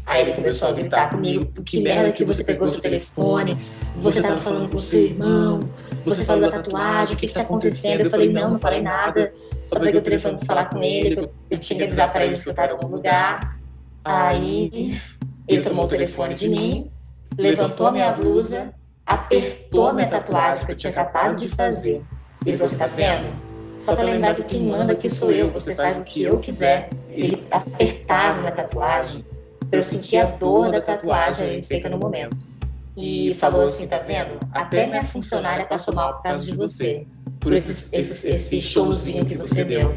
aí 0.04 0.22
ele 0.22 0.32
começou 0.32 0.68
a 0.68 0.72
gritar 0.72 1.10
comigo, 1.10 1.62
que 1.62 1.80
merda 1.80 2.10
que 2.10 2.24
você 2.24 2.42
pegou 2.42 2.68
seu 2.68 2.80
telefone, 2.80 3.56
você 3.96 4.20
tava 4.20 4.36
falando 4.36 4.70
com 4.70 4.78
seu 4.78 5.00
irmão, 5.00 5.60
você 6.06 6.24
falou 6.24 6.42
da 6.42 6.56
tatuagem, 6.56 7.16
o 7.16 7.18
que 7.18 7.26
que 7.26 7.34
tá 7.34 7.40
acontecendo? 7.42 8.00
Eu 8.00 8.10
falei, 8.10 8.32
não, 8.32 8.50
não 8.50 8.58
falei 8.58 8.80
nada, 8.80 9.32
só 9.66 9.78
peguei 9.80 10.00
o 10.00 10.02
telefone 10.02 10.36
pra 10.36 10.46
falar 10.46 10.64
com 10.66 10.82
ele, 10.82 11.16
que 11.16 11.30
eu, 11.50 11.58
tinha 11.58 11.76
que 11.78 11.84
avisar 11.84 12.12
pra 12.12 12.24
ele 12.24 12.34
que 12.34 12.48
eu 12.48 12.54
tava 12.54 12.68
em 12.68 12.74
algum 12.74 12.88
lugar. 12.88 13.58
Aí 14.04 15.00
ele 15.48 15.62
tomou 15.62 15.84
o 15.84 15.88
telefone 15.88 16.34
de 16.34 16.48
mim, 16.48 16.90
levantou 17.36 17.88
a 17.88 17.92
minha 17.92 18.12
blusa, 18.12 18.72
apertou 19.04 19.88
a 19.88 19.92
minha 19.92 20.08
tatuagem 20.08 20.64
que 20.64 20.72
eu 20.72 20.76
tinha 20.76 20.92
acabado 20.92 21.34
de 21.34 21.48
fazer. 21.48 22.02
Ele 22.46 22.56
falou, 22.56 22.68
você 22.68 22.76
tá 22.76 22.86
vendo? 22.86 23.26
Só 23.80 23.94
para 23.94 24.04
lembrar 24.04 24.36
que 24.36 24.44
quem 24.44 24.62
manda 24.62 24.92
aqui 24.92 25.10
sou 25.10 25.32
eu, 25.32 25.50
você 25.50 25.74
faz 25.74 25.98
o 25.98 26.04
que 26.04 26.22
eu 26.22 26.38
quiser. 26.38 26.88
Ele 27.10 27.44
apertava 27.50 28.40
minha 28.40 28.52
tatuagem, 28.52 29.24
eu 29.72 29.82
sentia 29.82 30.22
a 30.22 30.26
dor 30.26 30.70
da 30.70 30.80
tatuagem 30.80 31.60
feita 31.62 31.88
no 31.88 31.98
momento. 31.98 32.36
E 32.96 33.34
falou 33.34 33.62
assim, 33.62 33.86
tá 33.86 33.98
vendo? 33.98 34.38
Até 34.52 34.86
minha 34.86 35.04
funcionária 35.04 35.66
passou 35.66 35.94
mal 35.94 36.14
por 36.14 36.22
causa 36.22 36.44
de 36.46 36.56
você. 36.56 37.06
Por 37.38 37.52
esse, 37.52 37.94
esse, 37.94 38.28
esse 38.28 38.60
showzinho 38.62 39.26
que 39.26 39.36
você 39.36 39.62
deu. 39.64 39.94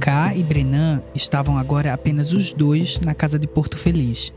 K 0.00 0.34
e 0.34 0.42
Brenan 0.42 1.02
estavam 1.14 1.56
agora 1.56 1.92
apenas 1.92 2.32
os 2.32 2.52
dois 2.52 2.98
na 3.00 3.14
casa 3.14 3.38
de 3.38 3.46
Porto 3.46 3.76
Feliz. 3.76 4.32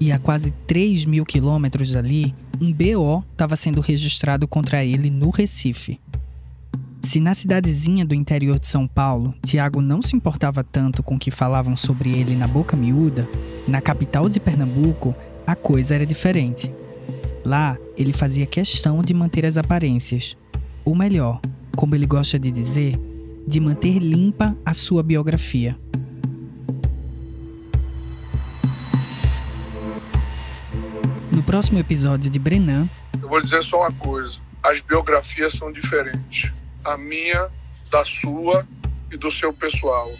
E 0.00 0.12
a 0.12 0.18
quase 0.18 0.52
3 0.68 1.04
mil 1.04 1.24
quilômetros 1.24 1.90
dali, 1.90 2.32
um 2.60 2.72
BO 2.72 3.24
estava 3.32 3.56
sendo 3.56 3.80
registrado 3.80 4.46
contra 4.46 4.84
ele 4.84 5.10
no 5.10 5.30
Recife. 5.30 5.98
Se 7.02 7.20
na 7.20 7.34
cidadezinha 7.34 8.04
do 8.04 8.14
interior 8.14 8.58
de 8.58 8.66
São 8.66 8.86
Paulo, 8.86 9.34
Tiago 9.44 9.80
não 9.80 10.02
se 10.02 10.16
importava 10.16 10.62
tanto 10.64 11.02
com 11.02 11.14
o 11.14 11.18
que 11.18 11.30
falavam 11.30 11.76
sobre 11.76 12.10
ele 12.10 12.34
na 12.34 12.46
boca 12.46 12.76
miúda, 12.76 13.28
na 13.66 13.80
capital 13.80 14.28
de 14.28 14.40
Pernambuco, 14.40 15.14
a 15.46 15.54
coisa 15.54 15.94
era 15.94 16.04
diferente. 16.04 16.72
Lá, 17.44 17.78
ele 17.96 18.12
fazia 18.12 18.44
questão 18.44 19.00
de 19.00 19.14
manter 19.14 19.46
as 19.46 19.56
aparências. 19.56 20.36
Ou 20.84 20.94
melhor, 20.94 21.40
como 21.76 21.94
ele 21.94 22.04
gosta 22.04 22.38
de 22.38 22.50
dizer, 22.50 22.98
de 23.46 23.60
manter 23.60 23.98
limpa 23.98 24.54
a 24.66 24.74
sua 24.74 25.02
biografia. 25.02 25.78
No 31.32 31.42
próximo 31.42 31.78
episódio 31.78 32.28
de 32.28 32.38
Brenan. 32.38 32.88
Eu 33.22 33.28
vou 33.28 33.40
dizer 33.40 33.62
só 33.62 33.78
uma 33.78 33.92
coisa: 33.92 34.38
as 34.62 34.80
biografias 34.80 35.54
são 35.54 35.72
diferentes. 35.72 36.52
A 36.92 36.96
minha, 36.96 37.48
da 37.90 38.04
sua 38.04 38.66
e 39.10 39.16
do 39.16 39.30
seu 39.30 39.52
pessoal. 39.52 40.10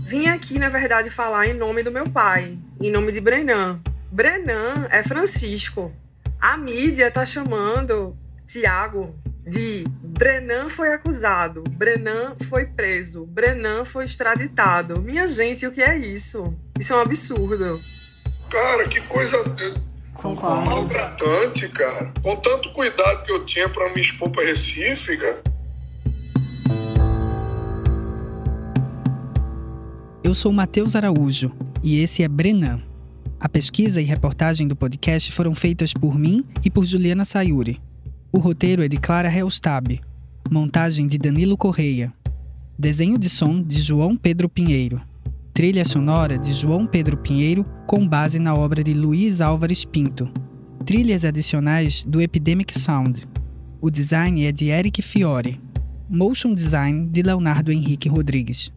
Vim 0.00 0.26
aqui, 0.26 0.58
na 0.58 0.68
verdade, 0.68 1.08
falar 1.10 1.46
em 1.46 1.54
nome 1.54 1.82
do 1.82 1.90
meu 1.90 2.04
pai, 2.04 2.58
em 2.80 2.90
nome 2.90 3.12
de 3.12 3.20
Brenan. 3.20 3.80
Brenan 4.10 4.88
é 4.90 5.02
Francisco. 5.02 5.92
A 6.40 6.56
mídia 6.56 7.10
tá 7.10 7.24
chamando 7.24 8.16
Tiago 8.46 9.14
de 9.46 9.84
Brenan 10.02 10.68
foi 10.68 10.92
acusado, 10.92 11.62
Brenan 11.70 12.36
foi 12.48 12.66
preso, 12.66 13.24
Brenan 13.24 13.84
foi 13.84 14.04
extraditado. 14.04 15.00
Minha 15.00 15.26
gente, 15.26 15.66
o 15.66 15.72
que 15.72 15.82
é 15.82 15.96
isso? 15.96 16.54
Isso 16.78 16.92
é 16.92 16.96
um 16.96 17.00
absurdo. 17.00 17.80
Cara, 18.50 18.88
que 18.88 19.00
coisa 19.02 19.38
Concordo. 20.14 20.66
maltratante, 20.66 21.68
cara. 21.68 22.12
Com 22.22 22.36
tanto 22.36 22.70
cuidado 22.72 23.24
que 23.24 23.32
eu 23.32 23.44
tinha 23.46 23.68
para 23.68 23.88
me 23.92 24.00
expor 24.00 24.30
para 24.30 24.44
Recife, 24.44 25.16
cara. 25.16 25.42
Eu 30.30 30.34
sou 30.36 30.52
Matheus 30.52 30.94
Araújo 30.94 31.50
e 31.82 31.96
esse 31.96 32.22
é 32.22 32.28
Brenan. 32.28 32.80
A 33.40 33.48
pesquisa 33.48 34.00
e 34.00 34.04
reportagem 34.04 34.68
do 34.68 34.76
podcast 34.76 35.32
foram 35.32 35.56
feitas 35.56 35.92
por 35.92 36.16
mim 36.16 36.44
e 36.64 36.70
por 36.70 36.84
Juliana 36.84 37.24
Sayuri. 37.24 37.80
O 38.30 38.38
roteiro 38.38 38.80
é 38.80 38.86
de 38.86 38.96
Clara 38.96 39.28
Helstab. 39.28 40.00
Montagem 40.48 41.08
de 41.08 41.18
Danilo 41.18 41.56
Correia. 41.56 42.12
Desenho 42.78 43.18
de 43.18 43.28
som 43.28 43.60
de 43.60 43.80
João 43.80 44.14
Pedro 44.14 44.48
Pinheiro. 44.48 45.02
Trilha 45.52 45.84
sonora 45.84 46.38
de 46.38 46.52
João 46.52 46.86
Pedro 46.86 47.16
Pinheiro 47.16 47.66
com 47.88 48.06
base 48.06 48.38
na 48.38 48.54
obra 48.54 48.84
de 48.84 48.94
Luiz 48.94 49.40
Álvares 49.40 49.84
Pinto. 49.84 50.30
Trilhas 50.86 51.24
adicionais 51.24 52.04
do 52.04 52.20
Epidemic 52.20 52.78
Sound. 52.78 53.26
O 53.80 53.90
design 53.90 54.44
é 54.44 54.52
de 54.52 54.66
Eric 54.66 55.02
Fiore. 55.02 55.60
Motion 56.08 56.54
design 56.54 57.08
de 57.08 57.20
Leonardo 57.20 57.72
Henrique 57.72 58.08
Rodrigues. 58.08 58.70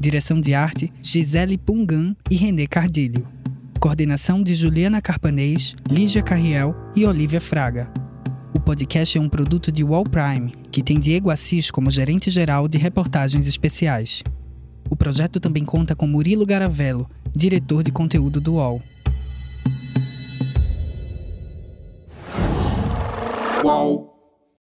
Direção 0.00 0.40
de 0.40 0.54
arte 0.54 0.90
Gisele 1.02 1.58
Pungan 1.58 2.16
e 2.30 2.34
René 2.34 2.66
Cardilho. 2.66 3.28
Coordenação 3.78 4.42
de 4.42 4.54
Juliana 4.54 5.02
Carpanês, 5.02 5.76
Lígia 5.90 6.22
Carriel 6.22 6.74
e 6.96 7.04
Olivia 7.04 7.38
Fraga. 7.38 7.92
O 8.54 8.58
podcast 8.58 9.18
é 9.18 9.20
um 9.20 9.28
produto 9.28 9.70
de 9.70 9.84
Wall 9.84 10.04
Prime, 10.04 10.54
que 10.72 10.82
tem 10.82 10.98
Diego 10.98 11.28
Assis 11.28 11.70
como 11.70 11.90
gerente 11.90 12.30
geral 12.30 12.66
de 12.66 12.78
reportagens 12.78 13.46
especiais. 13.46 14.22
O 14.88 14.96
projeto 14.96 15.38
também 15.38 15.66
conta 15.66 15.94
com 15.94 16.06
Murilo 16.06 16.46
Garavello, 16.46 17.06
diretor 17.36 17.82
de 17.82 17.92
conteúdo 17.92 18.40
do 18.40 18.54
UOL. 18.54 18.80
Qual? 23.60 24.09